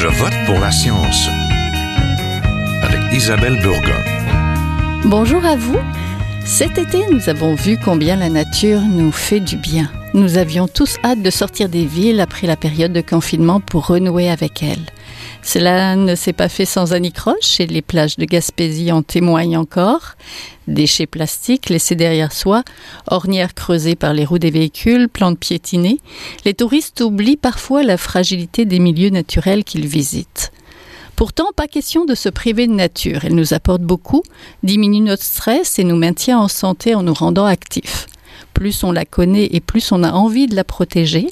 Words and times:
Je 0.00 0.06
vote 0.06 0.32
pour 0.46 0.60
la 0.60 0.70
science 0.70 1.28
avec 2.84 3.00
Isabelle 3.12 3.60
Burgon. 3.60 4.00
Bonjour 5.04 5.44
à 5.44 5.56
vous. 5.56 5.80
Cet 6.44 6.78
été, 6.78 7.00
nous 7.10 7.28
avons 7.28 7.56
vu 7.56 7.76
combien 7.84 8.14
la 8.14 8.28
nature 8.28 8.80
nous 8.80 9.10
fait 9.10 9.40
du 9.40 9.56
bien. 9.56 9.90
Nous 10.14 10.38
avions 10.38 10.68
tous 10.68 10.98
hâte 11.02 11.20
de 11.20 11.30
sortir 11.30 11.68
des 11.68 11.84
villes 11.84 12.20
après 12.20 12.46
la 12.46 12.54
période 12.54 12.92
de 12.92 13.00
confinement 13.00 13.58
pour 13.58 13.88
renouer 13.88 14.30
avec 14.30 14.62
elle. 14.62 14.86
Cela 15.50 15.96
ne 15.96 16.14
s'est 16.14 16.34
pas 16.34 16.50
fait 16.50 16.66
sans 16.66 16.92
anicroche 16.92 17.58
et 17.58 17.66
les 17.66 17.80
plages 17.80 18.18
de 18.18 18.26
Gaspésie 18.26 18.92
en 18.92 19.02
témoignent 19.02 19.56
encore. 19.56 20.16
Déchets 20.66 21.06
plastiques 21.06 21.70
laissés 21.70 21.94
derrière 21.94 22.32
soi, 22.34 22.64
ornières 23.06 23.54
creusées 23.54 23.96
par 23.96 24.12
les 24.12 24.26
roues 24.26 24.38
des 24.38 24.50
véhicules, 24.50 25.08
plantes 25.08 25.38
piétinées, 25.38 26.00
les 26.44 26.52
touristes 26.52 27.00
oublient 27.00 27.38
parfois 27.38 27.82
la 27.82 27.96
fragilité 27.96 28.66
des 28.66 28.78
milieux 28.78 29.08
naturels 29.08 29.64
qu'ils 29.64 29.86
visitent. 29.86 30.52
Pourtant, 31.16 31.46
pas 31.56 31.66
question 31.66 32.04
de 32.04 32.14
se 32.14 32.28
priver 32.28 32.66
de 32.66 32.74
nature. 32.74 33.24
Elle 33.24 33.34
nous 33.34 33.54
apporte 33.54 33.80
beaucoup, 33.80 34.22
diminue 34.62 35.00
notre 35.00 35.24
stress 35.24 35.78
et 35.78 35.84
nous 35.84 35.96
maintient 35.96 36.40
en 36.40 36.48
santé 36.48 36.94
en 36.94 37.02
nous 37.02 37.14
rendant 37.14 37.46
actifs 37.46 38.06
plus 38.58 38.82
on 38.82 38.90
la 38.90 39.04
connaît 39.04 39.48
et 39.52 39.60
plus 39.60 39.92
on 39.92 40.02
a 40.02 40.10
envie 40.10 40.48
de 40.48 40.56
la 40.56 40.64
protéger. 40.64 41.28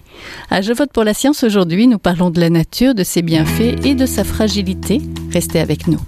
À 0.48 0.60
Je 0.62 0.72
vote 0.72 0.92
pour 0.92 1.02
la 1.02 1.12
science 1.12 1.42
aujourd'hui, 1.42 1.88
nous 1.88 1.98
parlons 1.98 2.30
de 2.30 2.38
la 2.38 2.50
nature, 2.50 2.94
de 2.94 3.02
ses 3.02 3.22
bienfaits 3.22 3.84
et 3.84 3.96
de 3.96 4.06
sa 4.06 4.22
fragilité. 4.22 5.00
Restez 5.32 5.58
avec 5.58 5.88
nous. 5.88 5.98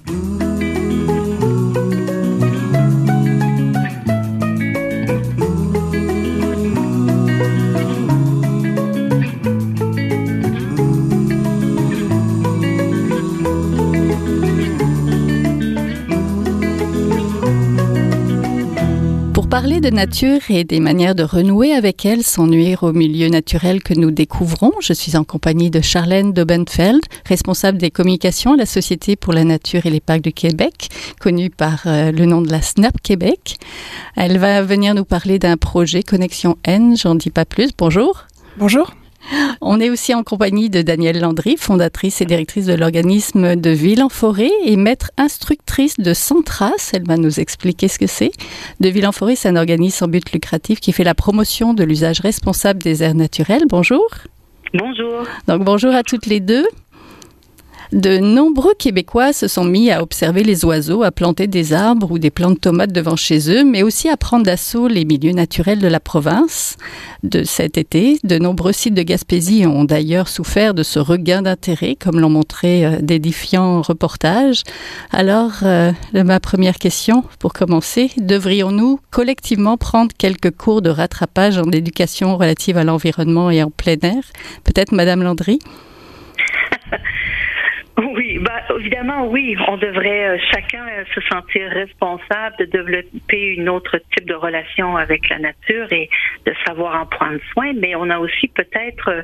Parler 19.60 19.80
de 19.80 19.90
nature 19.90 20.38
et 20.50 20.62
des 20.62 20.78
manières 20.78 21.16
de 21.16 21.24
renouer 21.24 21.72
avec 21.72 22.06
elle 22.06 22.22
sans 22.22 22.46
nuire 22.46 22.84
au 22.84 22.92
milieu 22.92 23.28
naturel 23.28 23.82
que 23.82 23.92
nous 23.92 24.12
découvrons, 24.12 24.70
je 24.80 24.92
suis 24.92 25.16
en 25.16 25.24
compagnie 25.24 25.68
de 25.68 25.80
Charlène 25.80 26.32
Dobenfeld, 26.32 27.00
responsable 27.26 27.76
des 27.76 27.90
communications 27.90 28.52
à 28.52 28.56
la 28.56 28.66
Société 28.66 29.16
pour 29.16 29.32
la 29.32 29.42
nature 29.42 29.84
et 29.84 29.90
les 29.90 29.98
parcs 29.98 30.20
du 30.20 30.32
Québec, 30.32 30.90
connue 31.18 31.50
par 31.50 31.82
euh, 31.86 32.12
le 32.12 32.24
nom 32.24 32.40
de 32.40 32.52
la 32.52 32.62
SNAP 32.62 33.00
Québec. 33.02 33.56
Elle 34.14 34.38
va 34.38 34.62
venir 34.62 34.94
nous 34.94 35.04
parler 35.04 35.40
d'un 35.40 35.56
projet 35.56 36.04
Connexion 36.04 36.56
N, 36.62 36.96
j'en 36.96 37.16
dis 37.16 37.30
pas 37.30 37.44
plus. 37.44 37.70
Bonjour. 37.76 38.26
Bonjour. 38.58 38.92
On 39.60 39.80
est 39.80 39.90
aussi 39.90 40.14
en 40.14 40.22
compagnie 40.22 40.70
de 40.70 40.82
Danielle 40.82 41.20
Landry, 41.20 41.56
fondatrice 41.58 42.20
et 42.20 42.24
directrice 42.24 42.66
de 42.66 42.74
l'organisme 42.74 43.56
de 43.56 43.70
Ville 43.70 44.02
en 44.02 44.08
Forêt 44.08 44.50
et 44.64 44.76
maître 44.76 45.10
instructrice 45.16 45.96
de 45.98 46.14
Centras. 46.14 46.90
Elle 46.94 47.04
va 47.04 47.16
nous 47.16 47.40
expliquer 47.40 47.88
ce 47.88 47.98
que 47.98 48.06
c'est. 48.06 48.30
De 48.80 48.88
Ville 48.88 49.06
en 49.06 49.12
Forêt, 49.12 49.36
c'est 49.36 49.48
un 49.48 49.56
organisme 49.56 49.98
sans 49.98 50.08
but 50.08 50.32
lucratif 50.32 50.80
qui 50.80 50.92
fait 50.92 51.04
la 51.04 51.14
promotion 51.14 51.74
de 51.74 51.84
l'usage 51.84 52.20
responsable 52.20 52.82
des 52.82 53.02
aires 53.02 53.14
naturelles. 53.14 53.64
Bonjour. 53.68 54.06
Bonjour. 54.74 55.24
Donc 55.46 55.64
bonjour 55.64 55.94
à 55.94 56.02
toutes 56.02 56.26
les 56.26 56.40
deux. 56.40 56.66
De 57.92 58.18
nombreux 58.18 58.74
Québécois 58.78 59.32
se 59.32 59.48
sont 59.48 59.64
mis 59.64 59.90
à 59.90 60.02
observer 60.02 60.42
les 60.42 60.66
oiseaux, 60.66 61.02
à 61.02 61.10
planter 61.10 61.46
des 61.46 61.72
arbres 61.72 62.10
ou 62.10 62.18
des 62.18 62.30
plantes 62.30 62.56
de 62.56 62.60
tomates 62.60 62.92
devant 62.92 63.16
chez 63.16 63.50
eux, 63.50 63.64
mais 63.64 63.82
aussi 63.82 64.10
à 64.10 64.18
prendre 64.18 64.44
d'assaut 64.44 64.88
les 64.88 65.06
milieux 65.06 65.32
naturels 65.32 65.78
de 65.78 65.88
la 65.88 65.98
province. 65.98 66.76
De 67.22 67.44
cet 67.44 67.78
été, 67.78 68.18
de 68.24 68.36
nombreux 68.36 68.72
sites 68.72 68.92
de 68.92 69.02
Gaspésie 69.02 69.64
ont 69.64 69.84
d'ailleurs 69.84 70.28
souffert 70.28 70.74
de 70.74 70.82
ce 70.82 70.98
regain 70.98 71.40
d'intérêt, 71.40 71.94
comme 71.94 72.20
l'ont 72.20 72.28
montré 72.28 72.84
euh, 72.84 72.98
d'édifiants 73.00 73.80
reportages. 73.80 74.64
Alors, 75.10 75.52
euh, 75.62 75.92
ma 76.12 76.40
première 76.40 76.76
question, 76.76 77.24
pour 77.38 77.54
commencer, 77.54 78.10
devrions-nous 78.18 79.00
collectivement 79.10 79.78
prendre 79.78 80.12
quelques 80.16 80.50
cours 80.50 80.82
de 80.82 80.90
rattrapage 80.90 81.56
en 81.56 81.70
éducation 81.70 82.36
relative 82.36 82.76
à 82.76 82.84
l'environnement 82.84 83.50
et 83.50 83.62
en 83.62 83.70
plein 83.70 83.96
air? 84.02 84.22
Peut-être 84.64 84.92
Madame 84.92 85.22
Landry? 85.22 85.58
Oui, 87.98 88.38
bah, 88.38 88.62
évidemment, 88.78 89.26
oui. 89.26 89.56
On 89.66 89.76
devrait 89.76 90.28
euh, 90.28 90.38
chacun 90.52 90.86
euh, 90.86 91.04
se 91.14 91.20
sentir 91.22 91.68
responsable 91.70 92.56
de 92.60 92.64
développer 92.66 93.54
une 93.56 93.68
autre 93.68 93.98
type 94.14 94.26
de 94.26 94.34
relation 94.34 94.96
avec 94.96 95.28
la 95.28 95.40
nature 95.40 95.92
et 95.92 96.08
de 96.46 96.54
savoir 96.64 97.02
en 97.02 97.06
prendre 97.06 97.40
soin. 97.52 97.72
Mais 97.74 97.96
on 97.96 98.08
a 98.08 98.18
aussi 98.18 98.46
peut-être 98.48 99.08
euh, 99.08 99.22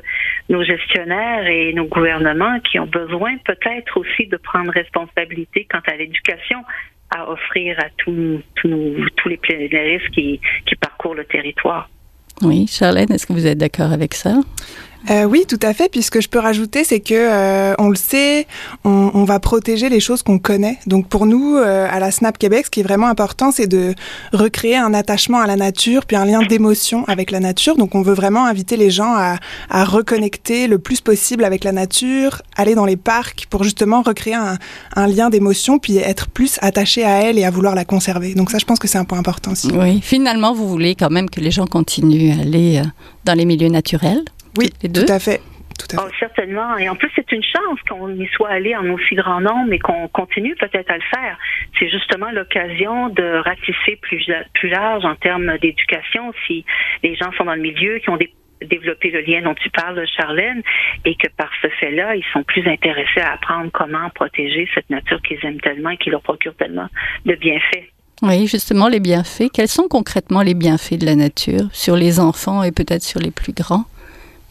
nos 0.49 0.61
gestionnaires 0.63 1.47
et 1.47 1.71
nos 1.71 1.85
gouvernements 1.85 2.59
qui 2.59 2.77
ont 2.77 2.87
besoin 2.87 3.37
peut-être 3.45 3.97
aussi 3.97 4.27
de 4.27 4.35
prendre 4.35 4.71
responsabilité 4.73 5.65
quant 5.71 5.83
à 5.87 5.95
l'éducation 5.95 6.59
à 7.15 7.29
offrir 7.29 7.79
à 7.79 7.87
tous, 7.97 8.41
tous, 8.55 9.29
les 9.29 9.37
plénaristes 9.37 10.09
qui, 10.09 10.41
qui 10.65 10.75
parcourent 10.75 11.15
le 11.15 11.23
territoire. 11.23 11.87
Oui, 12.41 12.67
Charlène, 12.67 13.11
est-ce 13.13 13.25
que 13.25 13.31
vous 13.31 13.47
êtes 13.47 13.57
d'accord 13.57 13.93
avec 13.93 14.13
ça? 14.13 14.41
Euh, 15.09 15.25
oui, 15.25 15.45
tout 15.47 15.59
à 15.61 15.73
fait. 15.73 15.89
Puisque 15.89 16.21
je 16.21 16.27
peux 16.27 16.39
rajouter, 16.39 16.83
c'est 16.83 16.99
que 16.99 17.13
euh, 17.13 17.75
on 17.77 17.89
le 17.89 17.95
sait, 17.95 18.47
on, 18.83 19.11
on, 19.13 19.23
va 19.23 19.39
protéger 19.39 19.89
les 19.89 19.99
choses 19.99 20.23
qu'on 20.23 20.39
connaît. 20.39 20.79
Donc 20.87 21.07
pour 21.07 21.25
nous, 21.25 21.55
euh, 21.57 21.87
à 21.89 21.99
la 21.99 22.11
Snap 22.11 22.37
Québec, 22.37 22.65
ce 22.65 22.71
qui 22.71 22.79
est 22.79 22.83
vraiment 22.83 23.07
important, 23.07 23.51
c'est 23.51 23.67
de 23.67 23.93
recréer 24.33 24.77
un 24.77 24.93
attachement 24.93 25.39
à 25.39 25.47
la 25.47 25.55
nature, 25.55 26.05
puis 26.05 26.15
un 26.15 26.25
lien 26.25 26.41
d'émotion 26.41 27.05
avec 27.07 27.31
la 27.31 27.39
nature. 27.39 27.77
Donc 27.77 27.95
on 27.95 28.01
veut 28.01 28.13
vraiment 28.13 28.45
inviter 28.45 28.77
les 28.77 28.89
gens 28.89 29.13
à, 29.15 29.37
à, 29.69 29.85
reconnecter 29.85 30.67
le 30.67 30.79
plus 30.79 31.01
possible 31.01 31.43
avec 31.43 31.63
la 31.63 31.71
nature, 31.71 32.41
aller 32.55 32.75
dans 32.75 32.85
les 32.85 32.97
parcs 32.97 33.45
pour 33.49 33.63
justement 33.63 34.01
recréer 34.01 34.35
un, 34.35 34.57
un 34.95 35.07
lien 35.07 35.29
d'émotion, 35.29 35.79
puis 35.79 35.97
être 35.97 36.27
plus 36.29 36.57
attaché 36.61 37.03
à 37.03 37.21
elle 37.21 37.37
et 37.37 37.45
à 37.45 37.51
vouloir 37.51 37.75
la 37.75 37.85
conserver. 37.85 38.33
Donc 38.33 38.51
ça, 38.51 38.57
je 38.57 38.65
pense 38.65 38.79
que 38.79 38.87
c'est 38.87 38.97
un 38.97 39.05
point 39.05 39.19
important 39.19 39.51
aussi. 39.51 39.69
Oui, 39.73 40.01
finalement, 40.01 40.53
vous 40.53 40.67
voulez 40.67 40.95
quand 40.95 41.11
même 41.11 41.29
que 41.29 41.41
les 41.41 41.51
gens 41.51 41.67
continuent 41.67 42.31
à 42.31 42.41
aller 42.41 42.81
dans 43.25 43.33
les 43.33 43.45
milieux 43.45 43.69
naturels. 43.69 44.23
Oui, 44.57 44.69
tout 44.81 45.05
à 45.07 45.19
fait. 45.19 45.41
Tout 45.77 45.97
à 45.97 46.01
fait. 46.01 46.07
Oh, 46.07 46.11
certainement. 46.19 46.77
Et 46.77 46.87
en 46.87 46.95
plus, 46.95 47.11
c'est 47.15 47.29
une 47.31 47.43
chance 47.43 47.79
qu'on 47.89 48.09
y 48.15 48.27
soit 48.27 48.49
allé 48.49 48.75
en 48.75 48.89
aussi 48.91 49.15
grand 49.15 49.41
nombre 49.41 49.73
et 49.73 49.79
qu'on 49.79 50.07
continue 50.07 50.55
peut-être 50.55 50.89
à 50.89 50.95
le 50.95 51.03
faire. 51.13 51.37
C'est 51.77 51.89
justement 51.89 52.31
l'occasion 52.31 53.09
de 53.09 53.41
ratisser 53.43 53.97
plus, 54.01 54.25
plus 54.53 54.69
large 54.69 55.03
en 55.03 55.15
termes 55.15 55.57
d'éducation 55.57 56.33
si 56.47 56.65
les 57.03 57.15
gens 57.15 57.31
sont 57.37 57.43
dans 57.43 57.55
le 57.55 57.61
milieu, 57.61 57.99
qui 57.99 58.09
ont 58.09 58.17
développé 58.61 59.11
le 59.11 59.21
lien 59.21 59.41
dont 59.41 59.53
tu 59.53 59.69
parles, 59.69 60.01
Charlène, 60.07 60.61
et 61.03 61.15
que 61.15 61.27
par 61.35 61.49
ce 61.61 61.67
fait-là, 61.67 62.15
ils 62.15 62.25
sont 62.31 62.43
plus 62.43 62.65
intéressés 62.67 63.19
à 63.19 63.33
apprendre 63.33 63.69
comment 63.73 64.09
protéger 64.11 64.69
cette 64.73 64.89
nature 64.89 65.21
qu'ils 65.21 65.43
aiment 65.45 65.59
tellement 65.59 65.89
et 65.89 65.97
qui 65.97 66.09
leur 66.09 66.21
procure 66.21 66.55
tellement 66.55 66.87
de 67.25 67.35
bienfaits. 67.35 67.89
Oui, 68.21 68.47
justement, 68.47 68.87
les 68.87 69.01
bienfaits. 69.01 69.51
Quels 69.53 69.67
sont 69.67 69.89
concrètement 69.89 70.41
les 70.41 70.53
bienfaits 70.53 70.97
de 70.97 71.05
la 71.05 71.15
nature 71.15 71.67
sur 71.73 71.97
les 71.97 72.21
enfants 72.21 72.63
et 72.63 72.71
peut-être 72.71 73.03
sur 73.03 73.19
les 73.19 73.31
plus 73.31 73.51
grands? 73.53 73.83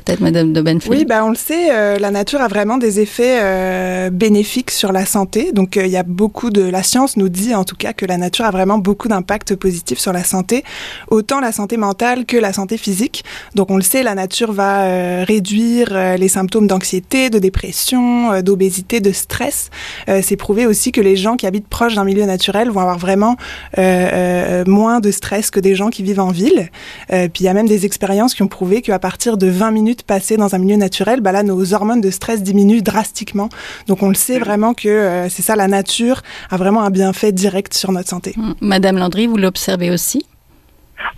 Peut-être 0.05 0.21
Madame 0.21 0.53
de 0.53 0.61
Benfield. 0.61 0.95
Oui, 0.95 1.05
bah 1.05 1.25
on 1.25 1.31
le 1.31 1.35
sait, 1.35 1.71
euh, 1.71 1.99
la 1.99 2.11
nature 2.11 2.41
a 2.41 2.49
vraiment 2.49 2.77
des 2.77 3.01
effets 3.01 3.39
euh, 3.41 4.11
bénéfiques 4.11 4.71
sur 4.71 4.93
la 4.93 5.07
santé. 5.07 5.53
Donc 5.53 5.77
euh, 5.77 5.87
il 5.87 5.93
y 5.93 5.97
a 5.97 6.03
beaucoup 6.03 6.51
de 6.51 6.63
la 6.63 6.83
science 6.83 7.17
nous 7.17 7.29
dit 7.29 7.55
en 7.55 7.65
tout 7.65 7.77
cas 7.77 7.93
que 7.93 8.05
la 8.05 8.17
nature 8.17 8.45
a 8.45 8.51
vraiment 8.51 8.79
beaucoup 8.79 9.09
d'impact 9.09 9.57
positif 9.57 9.99
sur 9.99 10.13
la 10.13 10.25
santé, 10.25 10.65
autant 11.09 11.41
la 11.41 11.53
santé 11.53 11.77
mentale 11.77 12.27
que 12.27 12.37
la 12.37 12.53
santé 12.53 12.77
physique. 12.77 13.25
Donc 13.55 13.71
on 13.71 13.77
le 13.77 13.83
sait, 13.83 14.03
la 14.03 14.15
nature 14.15 14.53
va 14.53 15.25
réduire 15.25 16.17
les 16.19 16.29
symptômes 16.29 16.67
d'anxiété, 16.67 17.31
de 17.31 17.39
dépression, 17.39 18.41
d'obésité, 18.43 19.01
de 19.01 19.13
stress. 19.13 19.71
C'est 20.07 20.37
prouvé 20.37 20.67
aussi 20.67 20.93
que 20.93 21.01
les 21.01 21.17
gens 21.17 21.37
qui 21.37 21.47
habitent 21.47 21.69
proche 21.69 21.95
d'un 21.95 22.05
milieu 22.05 22.25
naturel 22.25 22.71
vont 22.71 22.81
avoir 22.81 22.99
vraiment 22.99 23.37
moins 23.77 25.01
de 25.01 25.11
stress 25.11 25.51
que 25.51 25.61
des 25.61 25.75
gens 25.75 25.91
qui 25.91 26.03
vivent 26.03 26.21
en 26.21 26.31
ville. 26.31 26.71
puis 27.09 27.31
il 27.41 27.45
y 27.45 27.49
a 27.49 27.55
même 27.55 27.69
des 27.69 27.87
expériences 27.87 28.35
qui 28.35 28.43
ont 28.43 28.49
prouvé 28.49 28.83
qu'à 28.83 28.99
partir 28.99 29.37
de 29.37 29.47
20 29.47 29.71
minutes 29.71 29.94
passées 30.03 30.37
dans 30.37 30.55
un 30.55 30.59
milieu 30.59 30.77
naturel, 30.77 31.21
bah 31.21 31.33
là, 31.33 31.43
nos 31.43 31.73
hormones 31.73 32.01
de 32.01 32.11
stress 32.11 32.43
diminuent 32.43 32.83
drastiquement. 32.83 33.49
Donc, 33.87 34.03
on 34.03 34.09
le 34.09 34.15
sait 34.15 34.39
vraiment 34.39 34.75
que 34.75 34.89
euh, 34.89 35.29
c'est 35.29 35.43
ça, 35.43 35.57
la 35.57 35.69
nature 35.69 36.23
a 36.51 36.57
vraiment 36.57 36.83
un 36.83 36.91
bienfait 36.91 37.33
direct 37.33 37.75
sur 37.75 37.93
notre 37.93 38.09
santé. 38.09 38.35
Hum, 38.37 38.55
Madame 38.61 38.99
Landry, 38.99 39.27
vous 39.27 39.37
l'observez 39.37 39.91
aussi? 39.91 40.27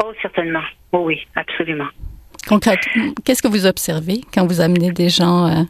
Oh, 0.03 0.13
certainement. 0.23 0.63
Oh, 0.93 1.05
oui, 1.07 1.19
absolument. 1.35 1.89
Concrètement, 2.49 3.13
qu'est-ce 3.25 3.43
que 3.43 3.49
vous 3.49 3.67
observez 3.67 4.21
quand 4.33 4.47
vous 4.47 4.61
amenez 4.61 4.93
des 4.93 5.09
gens 5.09 5.47
euh, 5.47 5.63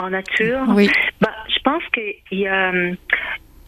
en 0.00 0.10
nature? 0.10 0.60
Oui. 0.68 0.88
Bah, 1.20 1.32
je 1.48 1.58
pense 1.64 1.82
qu'il 1.92 2.38
y 2.38 2.46
a, 2.46 2.70
hum, 2.70 2.96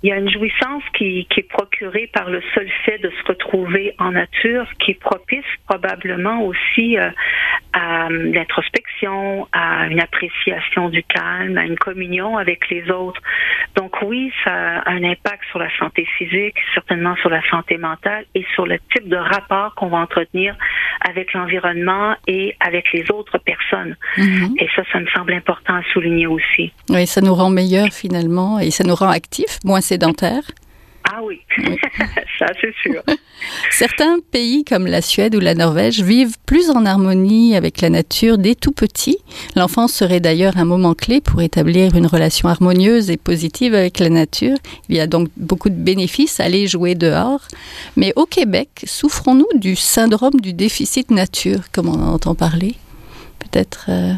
il 0.02 0.10
y 0.10 0.12
a 0.12 0.16
une 0.16 0.30
jouissance 0.30 0.82
qui, 0.96 1.26
qui, 1.30 1.40
est 1.40 1.48
procurée 1.48 2.08
par 2.12 2.30
le 2.30 2.40
seul 2.54 2.68
fait 2.84 2.98
de 2.98 3.10
se 3.10 3.26
retrouver 3.26 3.94
en 3.98 4.12
nature, 4.12 4.66
qui 4.78 4.92
est 4.92 5.00
propice 5.00 5.44
probablement 5.66 6.42
aussi 6.42 6.96
euh, 6.96 7.10
à 7.72 8.08
l'introspection, 8.08 9.48
à 9.52 9.86
une 9.88 10.00
appréciation 10.00 10.88
du 10.88 11.02
calme, 11.02 11.58
à 11.58 11.64
une 11.64 11.76
communion 11.76 12.36
avec 12.38 12.68
les 12.70 12.90
autres. 12.90 13.20
Donc 13.74 13.96
oui, 14.02 14.32
ça 14.44 14.52
a 14.52 14.90
un 14.90 15.02
impact 15.02 15.44
sur 15.50 15.58
la 15.58 15.68
santé 15.78 16.06
physique, 16.16 16.56
certainement 16.74 17.16
sur 17.16 17.30
la 17.30 17.42
santé 17.50 17.76
mentale 17.76 18.24
et 18.34 18.44
sur 18.54 18.66
le 18.66 18.78
type 18.94 19.08
de 19.08 19.16
rapport 19.16 19.74
qu'on 19.74 19.88
va 19.88 19.98
entretenir 19.98 20.56
avec 21.08 21.32
l'environnement 21.32 22.14
et 22.26 22.54
avec 22.60 22.92
les 22.92 23.10
autres 23.10 23.38
personnes. 23.38 23.96
Mhm. 24.16 24.54
Et 24.58 24.68
ça, 24.74 24.82
ça 24.92 25.00
me 25.00 25.06
semble 25.08 25.32
important 25.32 25.74
à 25.74 25.82
souligner 25.92 26.26
aussi. 26.26 26.72
Oui, 26.88 27.06
ça 27.06 27.20
nous 27.20 27.34
rend 27.34 27.50
meilleurs 27.50 27.92
finalement 27.92 28.58
et 28.58 28.70
ça 28.70 28.84
nous 28.84 28.94
rend 28.94 29.10
actifs, 29.10 29.58
moins 29.64 29.80
Ah 31.10 31.20
oui, 31.22 31.40
ça 32.38 32.46
c'est 32.60 32.74
sûr. 32.82 33.02
Certains 33.70 34.18
pays 34.30 34.62
comme 34.64 34.86
la 34.86 35.00
Suède 35.00 35.34
ou 35.34 35.40
la 35.40 35.54
Norvège 35.54 36.02
vivent 36.02 36.36
plus 36.44 36.70
en 36.70 36.84
harmonie 36.84 37.56
avec 37.56 37.80
la 37.80 37.88
nature 37.88 38.36
dès 38.36 38.54
tout 38.54 38.72
petit. 38.72 39.16
L'enfance 39.56 39.94
serait 39.94 40.20
d'ailleurs 40.20 40.58
un 40.58 40.66
moment 40.66 40.94
clé 40.94 41.22
pour 41.22 41.40
établir 41.40 41.94
une 41.94 42.06
relation 42.06 42.48
harmonieuse 42.48 43.10
et 43.10 43.16
positive 43.16 43.74
avec 43.74 44.00
la 44.00 44.10
nature. 44.10 44.58
Il 44.90 44.96
y 44.96 45.00
a 45.00 45.06
donc 45.06 45.28
beaucoup 45.36 45.70
de 45.70 45.76
bénéfices 45.76 46.40
à 46.40 46.44
aller 46.44 46.66
jouer 46.66 46.94
dehors. 46.94 47.40
Mais 47.96 48.12
au 48.16 48.26
Québec, 48.26 48.68
souffrons-nous 48.84 49.58
du 49.58 49.76
syndrome 49.76 50.40
du 50.40 50.52
déficit 50.52 51.10
nature, 51.10 51.70
comme 51.72 51.88
on 51.88 51.94
en 51.94 52.12
entend 52.12 52.34
parler? 52.34 52.74
Peut-être. 53.38 53.86
Euh, 53.88 54.12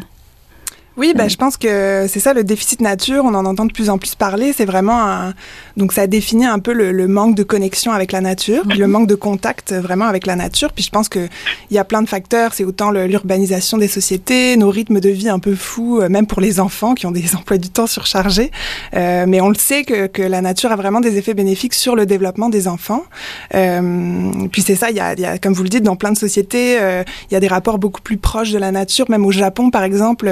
oui, 0.97 1.13
bah, 1.15 1.27
je 1.29 1.37
pense 1.37 1.55
que 1.55 2.05
c'est 2.09 2.19
ça 2.19 2.33
le 2.33 2.43
déficit 2.43 2.81
nature. 2.81 3.23
On 3.23 3.33
en 3.33 3.45
entend 3.45 3.65
de 3.65 3.71
plus 3.71 3.89
en 3.89 3.97
plus 3.97 4.15
parler. 4.15 4.53
C'est 4.53 4.65
vraiment 4.65 5.01
un... 5.01 5.33
donc 5.77 5.93
ça 5.93 6.05
définit 6.05 6.45
un 6.45 6.59
peu 6.59 6.73
le, 6.73 7.07
manque 7.07 7.35
de 7.35 7.43
connexion 7.43 7.93
avec 7.93 8.11
la 8.11 8.19
nature, 8.21 8.63
le 8.67 8.87
manque 8.87 9.07
de 9.07 9.15
contact 9.15 9.73
vraiment 9.73 10.05
avec 10.05 10.25
la 10.25 10.35
nature. 10.35 10.73
Puis 10.73 10.83
je 10.83 10.89
pense 10.89 11.07
que 11.07 11.29
il 11.69 11.75
y 11.75 11.79
a 11.79 11.85
plein 11.85 12.01
de 12.01 12.09
facteurs. 12.09 12.53
C'est 12.53 12.65
autant 12.65 12.91
l'urbanisation 12.91 13.77
des 13.77 13.87
sociétés, 13.87 14.57
nos 14.57 14.69
rythmes 14.69 14.99
de 14.99 15.09
vie 15.09 15.29
un 15.29 15.39
peu 15.39 15.55
fous, 15.55 16.01
euh, 16.01 16.09
même 16.09 16.27
pour 16.27 16.41
les 16.41 16.59
enfants 16.59 16.93
qui 16.93 17.05
ont 17.05 17.11
des 17.11 17.35
emplois 17.35 17.57
du 17.57 17.69
temps 17.69 17.87
surchargés. 17.87 18.51
Euh, 18.93 19.25
mais 19.27 19.39
on 19.39 19.49
le 19.49 19.55
sait 19.55 19.83
que, 19.83 20.07
que, 20.07 20.21
la 20.21 20.41
nature 20.41 20.71
a 20.71 20.75
vraiment 20.75 20.99
des 20.99 21.17
effets 21.17 21.33
bénéfiques 21.33 21.73
sur 21.73 21.95
le 21.95 22.05
développement 22.05 22.49
des 22.49 22.67
enfants. 22.67 23.03
Euh, 23.55 24.31
puis 24.51 24.61
c'est 24.61 24.75
ça. 24.75 24.89
Il 24.89 24.97
y, 24.97 24.99
a, 24.99 25.13
il 25.13 25.19
y 25.19 25.25
a, 25.25 25.37
comme 25.37 25.53
vous 25.53 25.63
le 25.63 25.69
dites, 25.69 25.83
dans 25.83 25.95
plein 25.95 26.11
de 26.11 26.17
sociétés, 26.17 26.77
euh, 26.79 27.03
il 27.29 27.33
y 27.33 27.37
a 27.37 27.39
des 27.39 27.47
rapports 27.47 27.79
beaucoup 27.79 28.01
plus 28.01 28.17
proches 28.17 28.51
de 28.51 28.59
la 28.59 28.71
nature. 28.71 29.09
Même 29.09 29.25
au 29.25 29.31
Japon, 29.31 29.71
par 29.71 29.83
exemple 29.83 30.27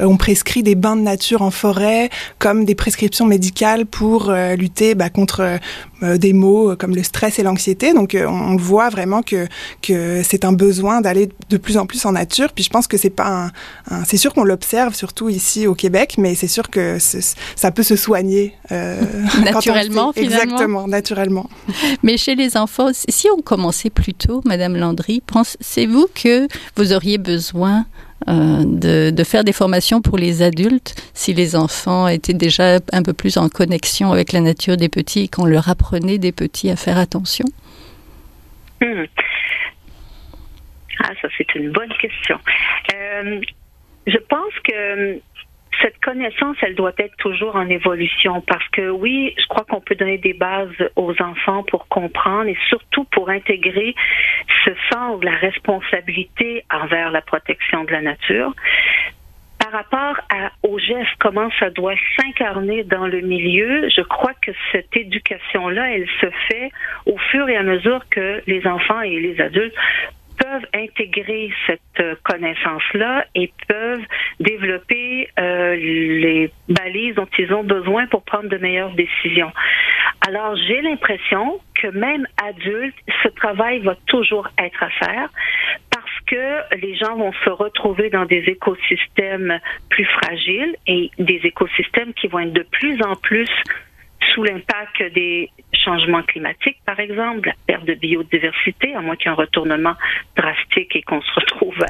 on 0.01 0.17
prescrit 0.17 0.63
des 0.63 0.75
bains 0.75 0.95
de 0.95 1.01
nature 1.01 1.41
en 1.41 1.51
forêt 1.51 2.09
comme 2.39 2.65
des 2.65 2.75
prescriptions 2.75 3.25
médicales 3.25 3.85
pour 3.85 4.29
euh, 4.29 4.55
lutter 4.55 4.95
bah, 4.95 5.09
contre 5.09 5.59
euh, 6.03 6.17
des 6.17 6.33
maux 6.33 6.75
comme 6.75 6.95
le 6.95 7.03
stress 7.03 7.39
et 7.39 7.43
l'anxiété. 7.43 7.93
Donc 7.93 8.17
on 8.17 8.55
voit 8.55 8.89
vraiment 8.89 9.21
que 9.21 9.47
que 9.81 10.21
c'est 10.23 10.45
un 10.45 10.53
besoin 10.53 11.01
d'aller 11.01 11.29
de 11.49 11.57
plus 11.57 11.77
en 11.77 11.85
plus 11.85 12.05
en 12.05 12.13
nature. 12.13 12.53
Puis 12.53 12.63
je 12.63 12.69
pense 12.69 12.87
que 12.87 12.97
c'est 12.97 13.09
pas 13.09 13.51
un, 13.89 14.03
c'est 14.05 14.17
sûr 14.17 14.33
qu'on 14.33 14.43
l'observe 14.43 14.95
surtout 14.95 15.29
ici 15.29 15.67
au 15.67 15.75
Québec, 15.75 16.15
mais 16.17 16.35
c'est 16.35 16.47
sûr 16.47 16.69
que 16.69 16.97
ça 16.99 17.71
peut 17.71 17.83
se 17.83 17.95
soigner 17.95 18.53
naturellement. 18.71 20.11
finalement. 20.11 20.13
Exactement, 20.15 20.87
naturellement. 20.87 21.49
Mais 22.03 22.17
chez 22.17 22.35
les 22.35 22.57
enfants, 22.57 22.89
si 22.93 23.27
on 23.35 23.41
commençait 23.41 23.89
plus 23.89 24.13
tôt, 24.13 24.41
Madame 24.45 24.75
Landry, 24.75 25.21
pensez-vous 25.25 26.07
que 26.13 26.47
vous 26.75 26.93
auriez 26.93 27.17
besoin 27.17 27.85
euh, 28.27 29.11
de, 29.11 29.23
faire 29.23 29.43
des 29.43 29.53
formations 29.53 30.01
pour 30.01 30.17
les 30.17 30.41
adultes 30.41 30.95
si 31.13 31.33
les 31.33 31.55
enfants 31.55 32.07
étaient 32.07 32.33
déjà 32.33 32.79
un 32.91 33.03
peu 33.03 33.13
plus 33.13 33.37
en 33.37 33.49
connexion 33.49 34.11
avec 34.11 34.31
la 34.31 34.41
nature 34.41 34.77
des 34.77 34.89
petits 34.89 35.21
et 35.21 35.27
qu'on 35.27 35.45
leur 35.45 35.69
apprenait 35.69 36.17
des 36.17 36.31
petits 36.31 36.69
à 36.69 36.75
faire 36.75 36.97
attention? 36.97 37.45
Hmm. 38.81 39.05
Ah, 41.03 41.11
ça 41.21 41.27
c'est 41.37 41.55
une 41.55 41.71
bonne 41.71 41.93
question. 41.99 42.37
Euh, 42.93 43.41
je 44.05 44.17
pense 44.29 44.53
que 44.63 45.19
cette 45.79 45.99
connaissance, 46.01 46.57
elle 46.61 46.75
doit 46.75 46.93
être 46.97 47.15
toujours 47.17 47.55
en 47.55 47.67
évolution 47.69 48.41
parce 48.41 48.67
que 48.69 48.89
oui, 48.89 49.33
je 49.37 49.45
crois 49.47 49.63
qu'on 49.63 49.81
peut 49.81 49.95
donner 49.95 50.17
des 50.17 50.33
bases 50.33 50.69
aux 50.95 51.13
enfants 51.21 51.63
pour 51.63 51.87
comprendre 51.87 52.47
et 52.47 52.57
surtout 52.69 53.05
pour 53.05 53.29
intégrer 53.29 53.95
ce 54.65 54.71
sens 54.91 55.19
de 55.19 55.25
la 55.25 55.35
responsabilité 55.35 56.65
envers 56.71 57.11
la 57.11 57.21
protection 57.21 57.83
de 57.85 57.91
la 57.91 58.01
nature. 58.01 58.53
Par 59.59 59.71
rapport 59.71 60.23
à, 60.29 60.51
au 60.63 60.79
geste, 60.79 61.11
comment 61.19 61.49
ça 61.59 61.69
doit 61.69 61.95
s'incarner 62.17 62.83
dans 62.83 63.07
le 63.07 63.21
milieu, 63.21 63.87
je 63.89 64.01
crois 64.01 64.33
que 64.41 64.51
cette 64.71 64.95
éducation-là, 64.95 65.95
elle 65.95 66.07
se 66.19 66.27
fait 66.49 66.71
au 67.05 67.17
fur 67.17 67.47
et 67.47 67.55
à 67.55 67.63
mesure 67.63 68.03
que 68.09 68.41
les 68.47 68.65
enfants 68.65 69.01
et 69.01 69.19
les 69.19 69.39
adultes 69.39 69.75
peuvent 70.41 70.67
intégrer 70.73 71.51
cette 71.67 71.81
euh, 71.99 72.15
connaissance-là 72.23 73.25
et 73.35 73.51
peuvent 73.67 74.05
développer 74.39 75.29
euh, 75.39 75.75
les 75.75 76.51
balises 76.67 77.15
dont 77.15 77.27
ils 77.37 77.53
ont 77.53 77.63
besoin 77.63 78.07
pour 78.07 78.23
prendre 78.23 78.49
de 78.49 78.57
meilleures 78.57 78.93
décisions. 78.93 79.51
Alors, 80.27 80.55
j'ai 80.55 80.81
l'impression 80.81 81.59
que 81.75 81.87
même 81.87 82.27
adultes, 82.43 82.95
ce 83.23 83.29
travail 83.29 83.79
va 83.79 83.95
toujours 84.07 84.47
être 84.57 84.83
à 84.83 84.89
faire 84.89 85.29
parce 85.91 86.19
que 86.27 86.75
les 86.77 86.95
gens 86.95 87.15
vont 87.15 87.33
se 87.43 87.49
retrouver 87.49 88.09
dans 88.09 88.25
des 88.25 88.43
écosystèmes 88.47 89.59
plus 89.89 90.05
fragiles 90.05 90.75
et 90.87 91.09
des 91.17 91.41
écosystèmes 91.43 92.13
qui 92.13 92.27
vont 92.27 92.39
être 92.39 92.53
de 92.53 92.65
plus 92.71 93.01
en 93.03 93.15
plus 93.15 93.49
sous 94.33 94.43
l'impact 94.43 95.03
des 95.13 95.49
changements 95.73 96.23
climatiques, 96.23 96.77
par 96.85 96.99
exemple, 96.99 97.47
la 97.47 97.53
perte 97.65 97.85
de 97.85 97.93
biodiversité, 97.95 98.93
à 98.95 99.01
moins 99.01 99.15
qu'il 99.15 99.25
y 99.25 99.29
ait 99.29 99.31
un 99.31 99.35
retournement 99.35 99.95
drastique 100.35 100.95
et 100.95 101.01
qu'on 101.01 101.21
se 101.21 101.33
retrouve 101.33 101.83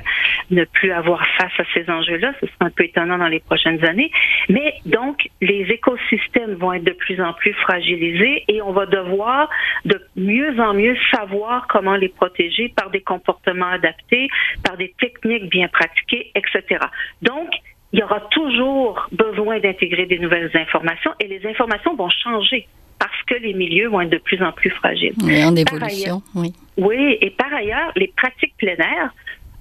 ne 0.49 0.63
plus 0.65 0.91
avoir 0.91 1.25
face 1.37 1.51
à 1.59 1.63
ces 1.73 1.89
enjeux-là. 1.89 2.33
Ce 2.39 2.47
sera 2.47 2.65
un 2.65 2.69
peu 2.69 2.85
étonnant 2.85 3.17
dans 3.17 3.27
les 3.27 3.39
prochaines 3.39 3.83
années. 3.85 4.11
Mais 4.49 4.75
donc, 4.85 5.27
les 5.41 5.63
écosystèmes 5.69 6.55
vont 6.55 6.73
être 6.73 6.83
de 6.83 6.93
plus 6.93 7.21
en 7.21 7.33
plus 7.33 7.53
fragilisés 7.53 8.43
et 8.47 8.61
on 8.61 8.71
va 8.71 8.85
devoir 8.85 9.49
de 9.85 9.99
mieux 10.15 10.59
en 10.59 10.73
mieux 10.73 10.95
savoir 11.13 11.67
comment 11.67 11.95
les 11.95 12.09
protéger 12.09 12.69
par 12.69 12.89
des 12.89 13.01
comportements 13.01 13.69
adaptés, 13.69 14.29
par 14.63 14.77
des 14.77 14.93
techniques 14.99 15.49
bien 15.49 15.67
pratiquées, 15.67 16.31
etc. 16.35 16.85
Donc, 17.21 17.49
il 17.93 17.99
y 17.99 18.03
aura 18.03 18.21
toujours 18.31 19.07
besoin 19.11 19.59
d'intégrer 19.59 20.05
des 20.05 20.19
nouvelles 20.19 20.51
informations 20.53 21.11
et 21.19 21.27
les 21.27 21.45
informations 21.45 21.95
vont 21.95 22.09
changer 22.09 22.67
parce 22.99 23.21
que 23.27 23.35
les 23.35 23.53
milieux 23.53 23.89
vont 23.89 24.01
être 24.01 24.11
de 24.11 24.17
plus 24.17 24.41
en 24.43 24.51
plus 24.51 24.69
fragiles. 24.69 25.13
Oui, 25.23 25.43
en 25.43 25.55
évolution, 25.55 26.21
oui. 26.35 26.53
Oui, 26.77 27.17
et 27.19 27.31
par 27.31 27.53
ailleurs, 27.53 27.91
les 27.95 28.13
pratiques 28.15 28.55
plein 28.57 28.75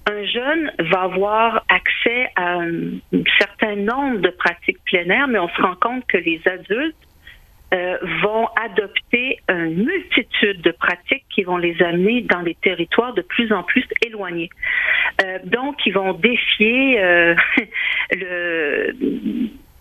un 0.06 0.24
jeune 0.24 0.72
va 0.90 1.02
avoir 1.02 1.64
accès 1.68 2.30
à 2.36 2.58
un 2.58 2.98
certain 3.38 3.76
nombre 3.76 4.18
de 4.18 4.30
pratiques 4.30 4.78
air, 4.92 5.28
mais 5.28 5.38
on 5.38 5.48
se 5.48 5.62
rend 5.62 5.74
compte 5.80 6.06
que 6.06 6.18
les 6.18 6.40
adultes 6.46 6.96
euh, 7.72 7.98
vont 8.22 8.48
adopter 8.56 9.38
une 9.48 9.84
multitude 9.84 10.60
de 10.62 10.72
pratiques 10.72 11.24
qui 11.34 11.42
vont 11.44 11.56
les 11.56 11.80
amener 11.82 12.22
dans 12.22 12.42
des 12.42 12.56
territoires 12.56 13.14
de 13.14 13.22
plus 13.22 13.52
en 13.52 13.62
plus 13.62 13.86
éloignés. 14.04 14.50
Euh, 15.22 15.38
donc, 15.44 15.76
ils 15.86 15.92
vont 15.92 16.12
défier 16.12 17.00
euh, 17.00 17.34
le 18.12 18.94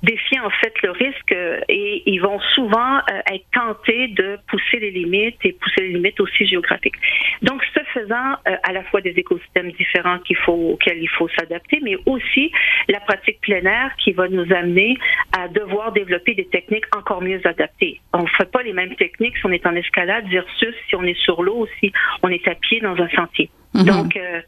défier 0.03 0.39
en 0.39 0.49
fait 0.49 0.73
le 0.81 0.91
risque 0.91 1.35
et 1.67 2.03
ils 2.05 2.19
vont 2.19 2.39
souvent 2.55 2.97
euh, 2.97 3.21
être 3.31 3.45
tentés 3.51 4.07
de 4.09 4.37
pousser 4.47 4.79
les 4.79 4.91
limites 4.91 5.37
et 5.43 5.53
pousser 5.53 5.81
les 5.81 5.93
limites 5.93 6.19
aussi 6.19 6.45
géographiques. 6.45 6.95
Donc, 7.41 7.61
ce 7.73 7.79
faisant, 7.93 8.33
euh, 8.47 8.55
à 8.63 8.71
la 8.71 8.83
fois 8.83 9.01
des 9.01 9.11
écosystèmes 9.11 9.71
différents 9.71 10.19
qu'il 10.19 10.37
faut, 10.37 10.73
auxquels 10.73 11.01
il 11.01 11.09
faut 11.09 11.27
s'adapter, 11.29 11.79
mais 11.81 11.97
aussi 12.05 12.51
la 12.87 12.99
pratique 13.01 13.41
plein 13.41 13.63
air 13.65 13.91
qui 13.97 14.11
va 14.11 14.27
nous 14.27 14.51
amener 14.53 14.97
à 15.37 15.47
devoir 15.47 15.91
développer 15.91 16.33
des 16.33 16.47
techniques 16.47 16.85
encore 16.95 17.21
mieux 17.21 17.41
adaptées. 17.45 17.99
On 18.13 18.23
ne 18.23 18.27
fait 18.37 18.49
pas 18.51 18.63
les 18.63 18.73
mêmes 18.73 18.95
techniques 18.95 19.37
si 19.37 19.45
on 19.45 19.51
est 19.51 19.65
en 19.65 19.75
escalade 19.75 20.25
versus 20.29 20.75
si 20.87 20.95
on 20.95 21.03
est 21.03 21.19
sur 21.19 21.43
l'eau 21.43 21.63
ou 21.63 21.67
si 21.79 21.91
on 22.23 22.29
est 22.29 22.47
à 22.47 22.55
pied 22.55 22.79
dans 22.79 22.95
un 22.95 23.09
sentier. 23.09 23.49
Mhm. 23.79 23.85
Donc, 23.85 24.17
euh, 24.17 24.41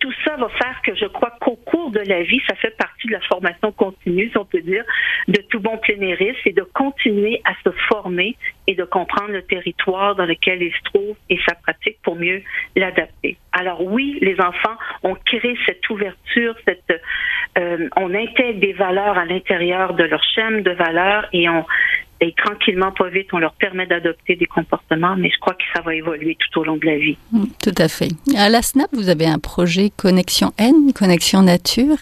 tout 0.00 0.12
ça 0.24 0.36
va 0.36 0.48
faire 0.50 0.80
que 0.82 0.94
je 0.94 1.06
crois 1.06 1.32
qu'au 1.40 1.56
cours 1.56 1.90
de 1.90 2.00
la 2.00 2.22
vie, 2.22 2.40
ça 2.48 2.54
fait 2.56 2.76
partie 2.76 3.06
de 3.08 3.12
la 3.12 3.20
formation 3.20 3.72
continue, 3.72 4.30
si 4.30 4.38
on 4.38 4.44
peut 4.44 4.60
dire, 4.60 4.84
de 5.28 5.40
tout 5.50 5.60
bon 5.60 5.78
plénériste, 5.78 6.40
et 6.44 6.52
de 6.52 6.62
continuer 6.62 7.40
à 7.44 7.52
se 7.64 7.70
former 7.88 8.36
et 8.66 8.74
de 8.74 8.84
comprendre 8.84 9.32
le 9.32 9.42
territoire 9.42 10.14
dans 10.16 10.26
lequel 10.26 10.62
il 10.62 10.72
se 10.72 10.82
trouve 10.84 11.16
et 11.30 11.38
sa 11.48 11.54
pratique 11.54 11.98
pour 12.02 12.16
mieux 12.16 12.42
l'adapter. 12.74 13.36
Alors 13.52 13.82
oui, 13.82 14.18
les 14.20 14.38
enfants 14.40 14.76
ont 15.02 15.16
créé 15.24 15.56
cette 15.66 15.88
ouverture, 15.88 16.54
cette, 16.66 17.00
euh, 17.58 17.88
on 17.96 18.14
intègre 18.14 18.60
des 18.60 18.72
valeurs 18.72 19.16
à 19.16 19.24
l'intérieur 19.24 19.94
de 19.94 20.04
leur 20.04 20.22
chaîne 20.34 20.62
de 20.62 20.72
valeurs 20.72 21.26
et 21.32 21.48
on 21.48 21.64
et 22.20 22.34
tranquillement, 22.44 22.92
pas 22.92 23.08
vite, 23.08 23.28
on 23.32 23.38
leur 23.38 23.52
permet 23.54 23.86
d'adopter 23.86 24.36
des 24.36 24.46
comportements, 24.46 25.16
mais 25.16 25.30
je 25.30 25.38
crois 25.38 25.54
que 25.54 25.64
ça 25.74 25.82
va 25.82 25.94
évoluer 25.94 26.36
tout 26.36 26.60
au 26.60 26.64
long 26.64 26.76
de 26.76 26.86
la 26.86 26.96
vie. 26.96 27.18
Tout 27.62 27.74
à 27.76 27.88
fait. 27.88 28.08
À 28.36 28.48
la 28.48 28.62
SNAP, 28.62 28.88
vous 28.92 29.08
avez 29.10 29.26
un 29.26 29.38
projet 29.38 29.90
Connexion 29.96 30.52
N, 30.58 30.92
Connexion 30.94 31.42
Nature. 31.42 31.96